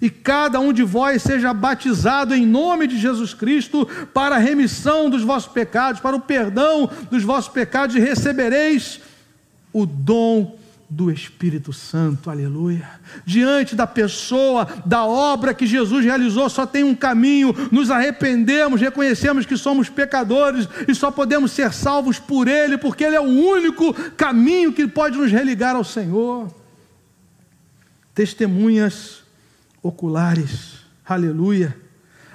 [0.00, 5.10] e cada um de vós seja batizado em nome de Jesus Cristo para a remissão
[5.10, 9.00] dos vossos pecados, para o perdão dos vossos pecados, e recebereis
[9.72, 10.58] o dom
[10.90, 12.88] do Espírito Santo, aleluia.
[13.24, 19.44] Diante da pessoa, da obra que Jesus realizou, só tem um caminho: nos arrependemos, reconhecemos
[19.44, 23.92] que somos pecadores e só podemos ser salvos por Ele, porque Ele é o único
[24.12, 26.48] caminho que pode nos religar ao Senhor.
[28.14, 29.22] Testemunhas
[29.88, 31.74] oculares, aleluia.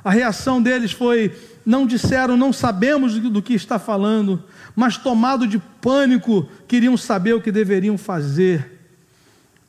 [0.03, 1.31] A reação deles foi:
[1.65, 4.43] não disseram, não sabemos do que está falando,
[4.75, 8.81] mas tomado de pânico, queriam saber o que deveriam fazer.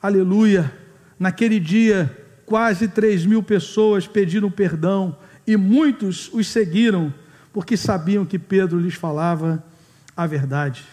[0.03, 0.73] Aleluia.
[1.19, 2.11] Naquele dia,
[2.45, 5.17] quase três mil pessoas pediram perdão
[5.47, 7.13] e muitos os seguiram,
[7.53, 9.63] porque sabiam que Pedro lhes falava
[10.17, 10.85] a verdade.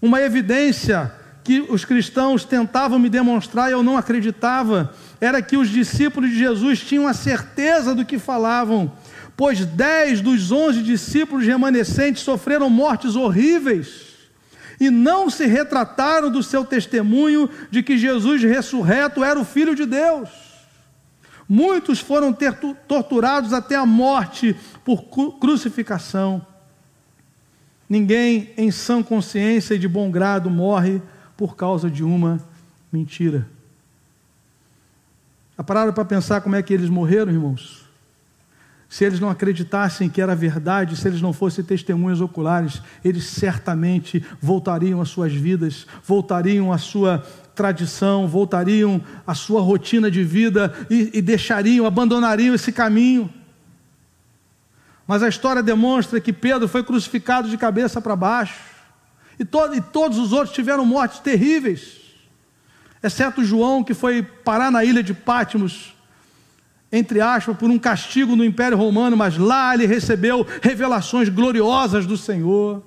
[0.00, 1.12] Uma evidência
[1.44, 6.38] que os cristãos tentavam me demonstrar e eu não acreditava era que os discípulos de
[6.38, 8.92] Jesus tinham a certeza do que falavam
[9.36, 14.12] pois dez dos onze discípulos remanescentes sofreram mortes horríveis
[14.78, 19.86] e não se retrataram do seu testemunho de que Jesus ressurreto era o Filho de
[19.86, 20.28] Deus.
[21.48, 22.34] Muitos foram
[22.88, 25.04] torturados até a morte por
[25.38, 26.44] crucificação.
[27.88, 31.00] Ninguém em sã consciência e de bom grado morre
[31.36, 32.40] por causa de uma
[32.90, 33.46] mentira.
[35.56, 37.82] A pararam para pensar como é que eles morreram, irmãos?
[38.92, 44.22] se eles não acreditassem que era verdade, se eles não fossem testemunhas oculares, eles certamente
[44.38, 51.10] voltariam às suas vidas, voltariam à sua tradição, voltariam à sua rotina de vida e,
[51.14, 53.32] e deixariam, abandonariam esse caminho.
[55.06, 58.60] Mas a história demonstra que Pedro foi crucificado de cabeça para baixo,
[59.38, 62.01] e, to e todos os outros tiveram mortes terríveis,
[63.02, 65.92] exceto João, que foi parar na ilha de Pátimos
[66.92, 72.18] entre aspas, por um castigo no Império Romano, mas lá ele recebeu revelações gloriosas do
[72.18, 72.82] Senhor.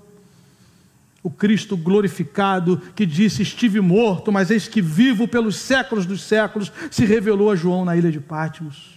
[1.23, 6.71] O Cristo glorificado que disse: Estive morto, mas eis que vivo pelos séculos dos séculos,
[6.91, 8.93] se revelou a João na ilha de Pátimos.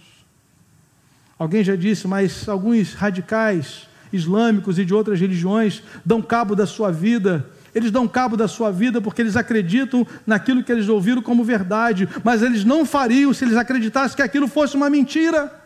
[1.39, 6.91] Alguém já disse, mas alguns radicais islâmicos e de outras religiões dão cabo da sua
[6.91, 11.43] vida eles dão cabo da sua vida porque eles acreditam naquilo que eles ouviram como
[11.43, 15.59] verdade, mas eles não fariam se eles acreditassem que aquilo fosse uma mentira.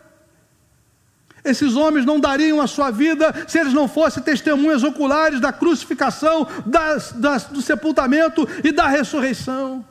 [1.44, 6.46] Esses homens não dariam a sua vida se eles não fossem testemunhas oculares da crucificação,
[6.64, 9.84] das, das, do sepultamento e da ressurreição.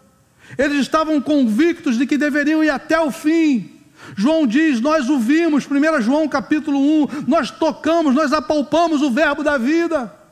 [0.58, 3.72] Eles estavam convictos de que deveriam ir até o fim.
[4.16, 9.44] João diz: Nós o vimos, 1 João capítulo 1, nós tocamos, nós apalpamos o verbo
[9.44, 10.23] da vida.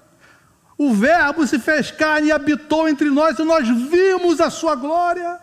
[0.84, 5.38] O Verbo se fez carne e habitou entre nós e nós vimos a sua glória.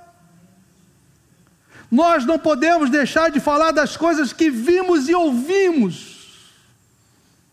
[1.89, 6.51] Nós não podemos deixar de falar das coisas que vimos e ouvimos.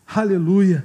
[0.04, 0.84] Aleluia.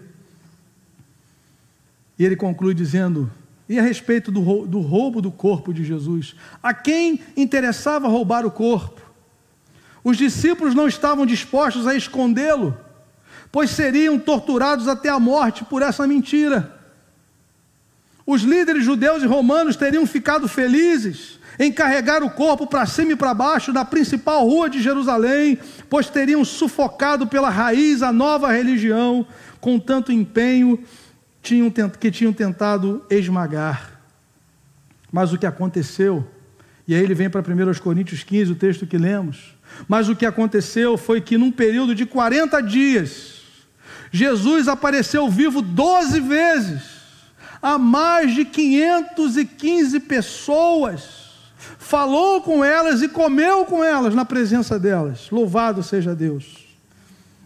[2.19, 3.31] E ele conclui dizendo:
[3.67, 6.35] e a respeito do, do roubo do corpo de Jesus?
[6.61, 9.01] A quem interessava roubar o corpo?
[10.03, 12.77] Os discípulos não estavam dispostos a escondê-lo,
[13.51, 16.79] pois seriam torturados até a morte por essa mentira.
[18.25, 23.15] Os líderes judeus e romanos teriam ficado felizes em carregar o corpo para cima e
[23.15, 25.57] para baixo da principal rua de Jerusalém,
[25.89, 29.25] pois teriam sufocado pela raiz a nova religião
[29.59, 30.83] com tanto empenho
[31.99, 33.99] que tinham tentado esmagar.
[35.11, 36.27] Mas o que aconteceu,
[36.87, 39.55] e aí ele vem para 1 Coríntios 15, o texto que lemos,
[39.87, 43.41] mas o que aconteceu foi que num período de 40 dias,
[44.11, 47.00] Jesus apareceu vivo 12 vezes
[47.61, 51.31] a mais de 515 pessoas,
[51.77, 55.29] falou com elas e comeu com elas na presença delas.
[55.29, 56.65] Louvado seja Deus.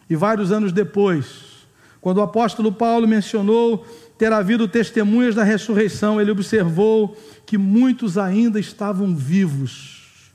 [0.09, 1.65] E vários anos depois,
[1.99, 3.85] quando o apóstolo Paulo mencionou
[4.17, 10.31] ter havido testemunhas da ressurreição, ele observou que muitos ainda estavam vivos.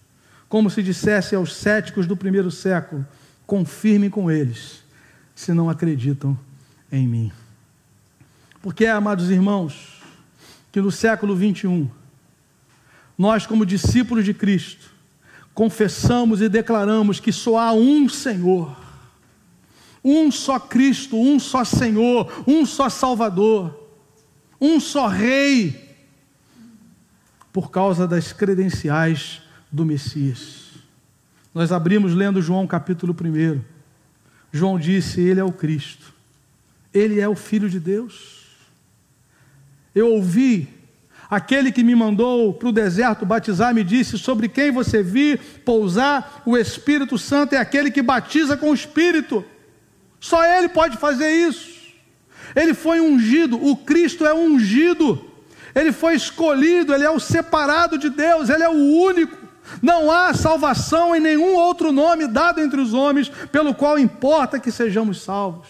[0.48, 3.06] Como se dissesse aos céticos do primeiro século:
[3.46, 4.82] confirme com eles,
[5.34, 6.36] se não acreditam
[6.90, 7.32] em mim.
[8.62, 10.02] Porque, amados irmãos,
[10.70, 11.90] que no século 21,
[13.16, 14.90] nós, como discípulos de Cristo,
[15.54, 18.76] confessamos e declaramos que só há um Senhor,
[20.04, 23.88] um só Cristo, um só Senhor, um só Salvador,
[24.60, 25.96] um só Rei,
[27.52, 29.42] por causa das credenciais
[29.72, 30.70] do Messias.
[31.54, 33.60] Nós abrimos lendo João capítulo 1.
[34.52, 36.12] João disse: Ele é o Cristo,
[36.92, 38.39] Ele é o Filho de Deus.
[39.94, 40.80] Eu ouvi
[41.30, 46.42] Aquele que me mandou para o deserto batizar me disse: Sobre quem você vir pousar
[46.44, 49.44] o Espírito Santo é aquele que batiza com o Espírito.
[50.18, 51.78] Só ele pode fazer isso.
[52.56, 55.24] Ele foi ungido, o Cristo é ungido.
[55.72, 59.38] Ele foi escolhido, ele é o separado de Deus, ele é o único.
[59.80, 64.72] Não há salvação em nenhum outro nome dado entre os homens, pelo qual importa que
[64.72, 65.68] sejamos salvos.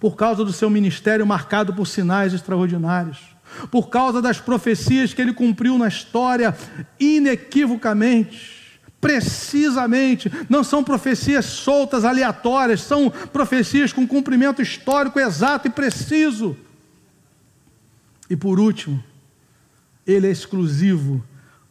[0.00, 3.29] Por causa do seu ministério marcado por sinais extraordinários,
[3.70, 6.56] por causa das profecias que ele cumpriu na história
[6.98, 8.60] inequivocamente,
[9.00, 16.56] precisamente, não são profecias soltas, aleatórias, são profecias com cumprimento histórico exato e preciso.
[18.28, 19.02] E por último,
[20.06, 21.24] ele é exclusivo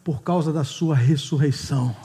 [0.03, 1.95] por causa da sua ressurreição.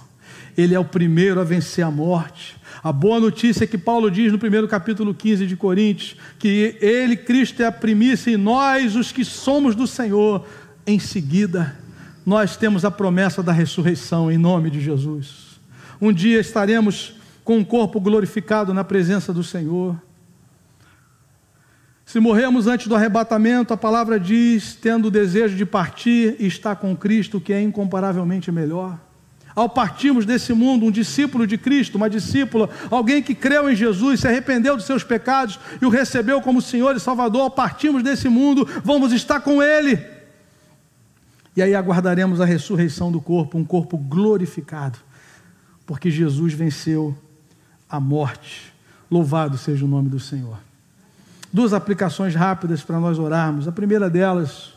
[0.57, 2.57] Ele é o primeiro a vencer a morte.
[2.85, 7.17] A boa notícia é que Paulo diz no primeiro capítulo 15 de Coríntios que ele,
[7.17, 10.47] Cristo, é a primícia e nós, os que somos do Senhor,
[10.87, 11.75] em seguida,
[12.27, 15.59] nós temos a promessa da ressurreição em nome de Jesus.
[15.99, 19.99] Um dia estaremos com um corpo glorificado na presença do Senhor.
[22.05, 26.77] Se morremos antes do arrebatamento, a palavra diz, tendo o desejo de partir e estar
[26.77, 29.01] com Cristo, que é incomparavelmente melhor.
[29.55, 34.21] Ao partirmos desse mundo, um discípulo de Cristo, uma discípula, alguém que creu em Jesus,
[34.21, 38.29] se arrependeu dos seus pecados e o recebeu como Senhor e Salvador, ao partirmos desse
[38.29, 39.99] mundo, vamos estar com Ele.
[41.57, 44.99] E aí aguardaremos a ressurreição do corpo, um corpo glorificado,
[45.87, 47.17] porque Jesus venceu
[47.89, 48.73] a morte.
[49.11, 50.59] Louvado seja o nome do Senhor
[51.55, 53.69] duas aplicações rápidas para nós orarmos.
[53.69, 54.73] A primeira delas,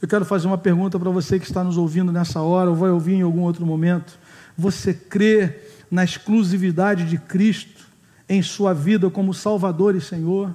[0.00, 2.88] eu quero fazer uma pergunta para você que está nos ouvindo nessa hora, ou vai
[2.88, 4.18] ouvir em algum outro momento.
[4.56, 7.86] Você crê na exclusividade de Cristo
[8.28, 10.54] em sua vida como Salvador e Senhor?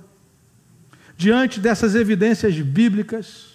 [1.16, 3.48] Diante dessas evidências bíblicas,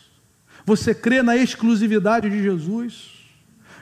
[0.65, 3.11] você crê na exclusividade de Jesus?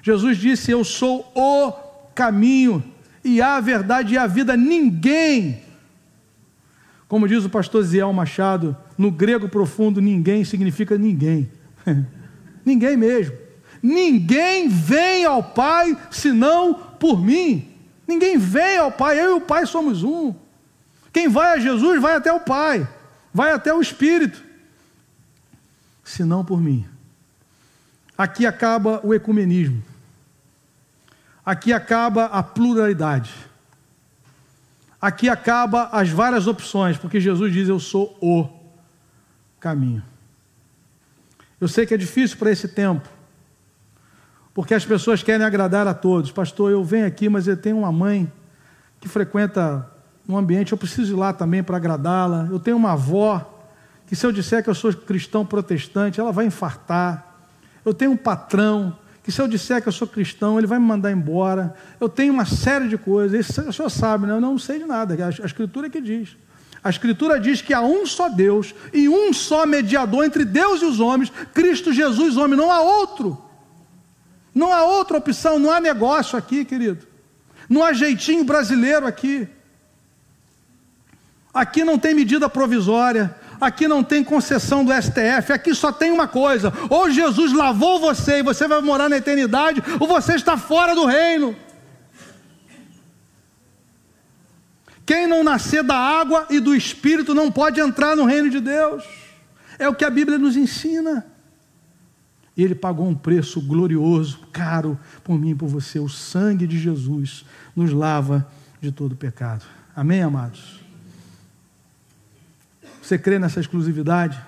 [0.02, 1.72] Jesus disse: Eu sou o
[2.14, 2.82] caminho
[3.24, 4.56] e a verdade e a vida.
[4.56, 5.70] Ninguém
[7.11, 11.50] como diz o pastor Ziel Machado, no grego profundo, ninguém significa ninguém.
[12.64, 13.36] ninguém mesmo.
[13.82, 17.74] Ninguém vem ao Pai senão por mim.
[18.06, 20.34] Ninguém vem ao Pai, eu e o Pai somos um.
[21.12, 22.88] Quem vai a Jesus vai até o Pai,
[23.32, 24.42] vai até o Espírito,
[26.04, 26.86] senão por mim.
[28.16, 29.82] Aqui acaba o ecumenismo.
[31.44, 33.32] Aqui acaba a pluralidade.
[35.00, 38.46] Aqui acaba as várias opções, porque Jesus diz: Eu sou o
[39.58, 40.02] caminho.
[41.58, 43.08] Eu sei que é difícil para esse tempo,
[44.61, 46.30] porque as pessoas querem agradar a todos.
[46.30, 48.30] Pastor, eu venho aqui, mas eu tenho uma mãe
[49.00, 49.90] que frequenta
[50.28, 52.46] um ambiente, eu preciso ir lá também para agradá-la.
[52.50, 53.58] Eu tenho uma avó
[54.06, 57.38] que, se eu disser que eu sou cristão protestante, ela vai infartar.
[57.86, 60.84] Eu tenho um patrão que se eu disser que eu sou cristão, ele vai me
[60.84, 61.74] mandar embora.
[61.98, 63.40] Eu tenho uma série de coisas.
[63.40, 64.34] Isso o senhor sabe, né?
[64.34, 65.16] eu não sei de nada.
[65.26, 66.36] A Escritura é que diz.
[66.84, 70.84] A Escritura diz que há um só Deus e um só mediador entre Deus e
[70.84, 72.58] os homens, Cristo Jesus, homem.
[72.58, 73.48] Não há outro.
[74.55, 77.07] Não há outra opção, não há negócio aqui, querido.
[77.68, 79.48] Não há jeitinho brasileiro aqui.
[81.53, 86.26] Aqui não tem medida provisória aqui não tem concessão do STF, aqui só tem uma
[86.26, 90.94] coisa: ou Jesus lavou você e você vai morar na eternidade, ou você está fora
[90.94, 91.55] do reino.
[95.05, 99.05] Quem não nascer da água e do espírito não pode entrar no reino de Deus.
[99.76, 101.26] É o que a Bíblia nos ensina.
[102.61, 105.98] E ele pagou um preço glorioso, caro por mim e por você.
[105.98, 107.42] O sangue de Jesus
[107.74, 108.46] nos lava
[108.82, 109.64] de todo pecado.
[109.96, 110.78] Amém, amados?
[113.00, 114.38] Você crê nessa exclusividade?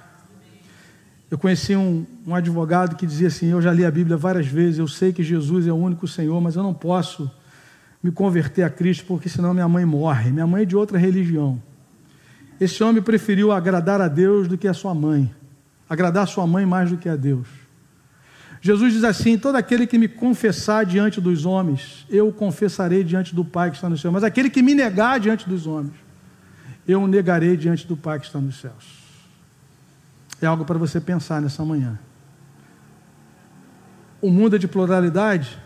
[1.30, 4.78] Eu conheci um, um, advogado que dizia assim: Eu já li a Bíblia várias vezes,
[4.78, 7.30] eu sei que Jesus é o único Senhor, mas eu não posso
[8.02, 10.30] me converter a Cristo porque senão minha mãe morre.
[10.30, 11.62] Minha mãe é de outra religião.
[12.60, 15.34] Esse homem preferiu agradar a Deus do que a sua mãe,
[15.88, 17.61] agradar a sua mãe mais do que a Deus.
[18.64, 23.34] Jesus diz assim: Todo aquele que me confessar diante dos homens, eu o confessarei diante
[23.34, 24.12] do Pai que está no céu.
[24.12, 25.94] Mas aquele que me negar diante dos homens,
[26.86, 29.02] eu o negarei diante do Pai que está nos céus.
[30.40, 31.98] É algo para você pensar nessa manhã.
[34.20, 35.58] O mundo é de pluralidade?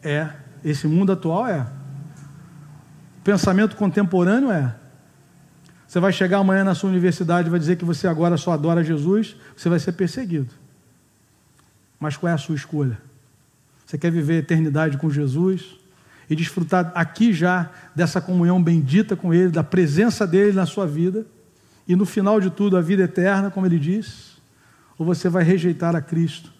[0.00, 0.28] É.
[0.64, 1.66] Esse mundo atual é.
[3.18, 4.76] O pensamento contemporâneo é.
[5.88, 8.84] Você vai chegar amanhã na sua universidade e vai dizer que você agora só adora
[8.84, 10.67] Jesus, você vai ser perseguido.
[11.98, 12.98] Mas qual é a sua escolha?
[13.86, 15.78] Você quer viver a eternidade com Jesus?
[16.30, 21.26] e desfrutar aqui já dessa comunhão bendita com Ele, da presença dele na sua vida,
[21.86, 24.36] e no final de tudo a vida eterna, como ele diz,
[24.98, 26.52] ou você vai rejeitar a Cristo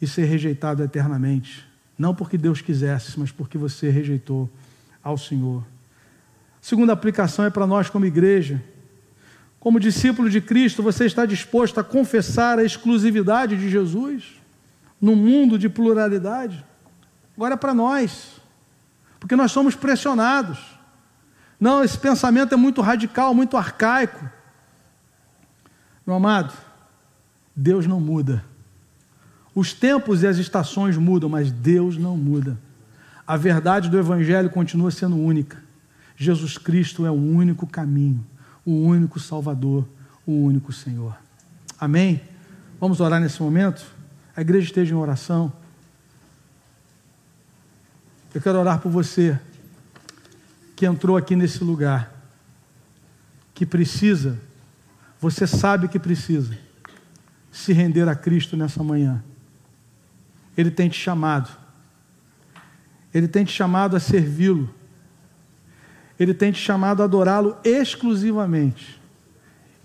[0.00, 1.66] e ser rejeitado eternamente.
[1.98, 4.50] Não porque Deus quisesse, mas porque você rejeitou
[5.02, 5.62] ao Senhor.
[6.62, 8.62] Segunda aplicação é para nós como igreja.
[9.66, 14.40] Como discípulo de Cristo, você está disposto a confessar a exclusividade de Jesus
[15.00, 16.64] no mundo de pluralidade?
[17.36, 18.40] Agora é para nós,
[19.18, 20.60] porque nós somos pressionados.
[21.58, 24.30] Não, esse pensamento é muito radical, muito arcaico.
[26.06, 26.54] Meu amado,
[27.56, 28.44] Deus não muda.
[29.52, 32.56] Os tempos e as estações mudam, mas Deus não muda.
[33.26, 35.60] A verdade do Evangelho continua sendo única.
[36.14, 38.24] Jesus Cristo é o único caminho
[38.66, 39.88] o único Salvador,
[40.26, 41.16] o único Senhor.
[41.78, 42.20] Amém?
[42.80, 43.86] Vamos orar nesse momento?
[44.36, 45.52] A igreja esteja em oração.
[48.34, 49.38] Eu quero orar por você
[50.74, 52.12] que entrou aqui nesse lugar,
[53.54, 54.38] que precisa,
[55.18, 56.58] você sabe que precisa,
[57.50, 59.24] se render a Cristo nessa manhã.
[60.54, 61.50] Ele tem te chamado,
[63.14, 64.74] Ele tem te chamado a servi-lo,
[66.18, 69.00] ele tem te chamado a adorá-lo exclusivamente.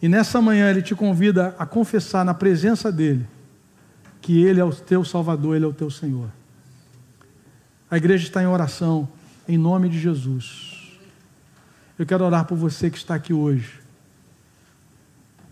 [0.02, 3.28] E nessa manhã ele te convida a confessar na presença dele
[4.22, 6.30] que ele é o teu Salvador, ele é o teu Senhor.
[7.90, 9.10] A igreja está em oração,
[9.48, 11.00] em nome de Jesus.
[12.00, 13.80] Eu quero orar por você que está aqui hoje.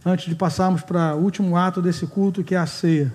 [0.06, 3.12] Antes de passarmos para o último ato desse culto, que é a ceia.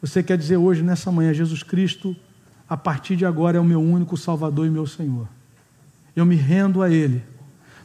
[0.00, 2.14] Você quer dizer hoje, nessa manhã, Jesus Cristo,
[2.68, 5.26] a partir de agora, é o meu único Salvador e meu Senhor
[6.14, 7.22] eu me rendo a Ele.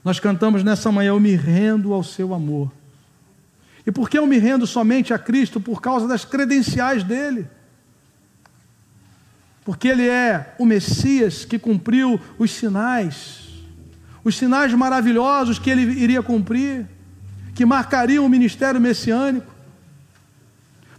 [0.03, 2.71] Nós cantamos nessa manhã, eu me rendo ao seu amor.
[3.85, 5.59] E por que eu me rendo somente a Cristo?
[5.59, 7.47] Por causa das credenciais dele.
[9.63, 13.63] Porque ele é o Messias que cumpriu os sinais,
[14.23, 16.85] os sinais maravilhosos que ele iria cumprir,
[17.55, 19.51] que marcariam o ministério messiânico.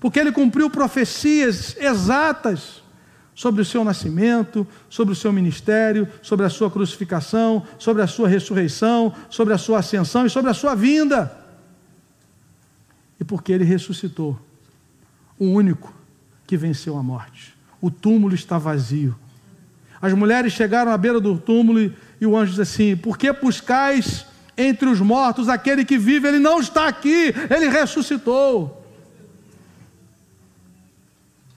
[0.00, 2.82] Porque ele cumpriu profecias exatas
[3.36, 8.26] sobre o seu nascimento, sobre o seu ministério, sobre a sua crucificação, sobre a sua
[8.26, 11.30] ressurreição, sobre a sua ascensão e sobre a sua vinda.
[13.20, 14.40] E porque ele ressuscitou,
[15.38, 15.92] o único
[16.46, 17.54] que venceu a morte.
[17.78, 19.14] O túmulo está vazio.
[20.00, 24.24] As mulheres chegaram à beira do túmulo e, o anjo diz assim: Por que buscais
[24.56, 26.26] entre os mortos aquele que vive?
[26.26, 28.82] Ele não está aqui, ele ressuscitou.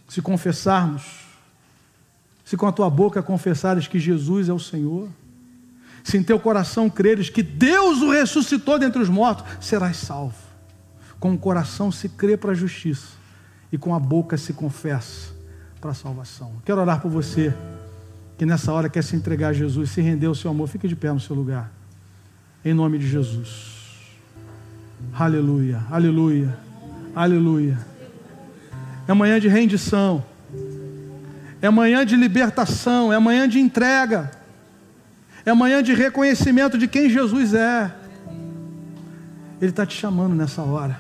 [0.10, 1.29] Se confessarmos
[2.50, 5.08] se com a tua boca confessares que Jesus é o Senhor,
[6.04, 10.34] se em teu coração creres que Deus o ressuscitou dentre os mortos, serás salvo.
[11.20, 13.10] Com o coração se crê para a justiça
[13.72, 15.32] e com a boca se confessa
[15.80, 16.54] para a salvação.
[16.66, 17.54] Quero orar por você
[18.36, 20.68] que nessa hora quer se entregar a Jesus, se render ao seu amor.
[20.70, 21.72] Fique de pé no seu lugar.
[22.66, 23.76] Em nome de Jesus.
[25.14, 26.58] Aleluia, aleluia,
[27.16, 27.78] aleluia.
[29.08, 30.26] É manhã de rendição
[31.62, 34.32] é manhã de libertação, é manhã de entrega,
[35.46, 37.94] é manhã de reconhecimento de quem Jesus é.
[39.62, 41.00] Ele está te chamando nessa hora,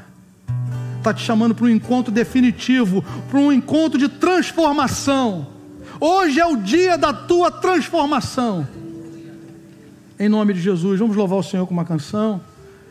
[0.98, 5.48] está te chamando para um encontro definitivo, para um encontro de transformação.
[6.00, 8.68] Hoje é o dia da tua transformação.
[10.20, 12.42] Em nome de Jesus, vamos louvar o Senhor com uma canção.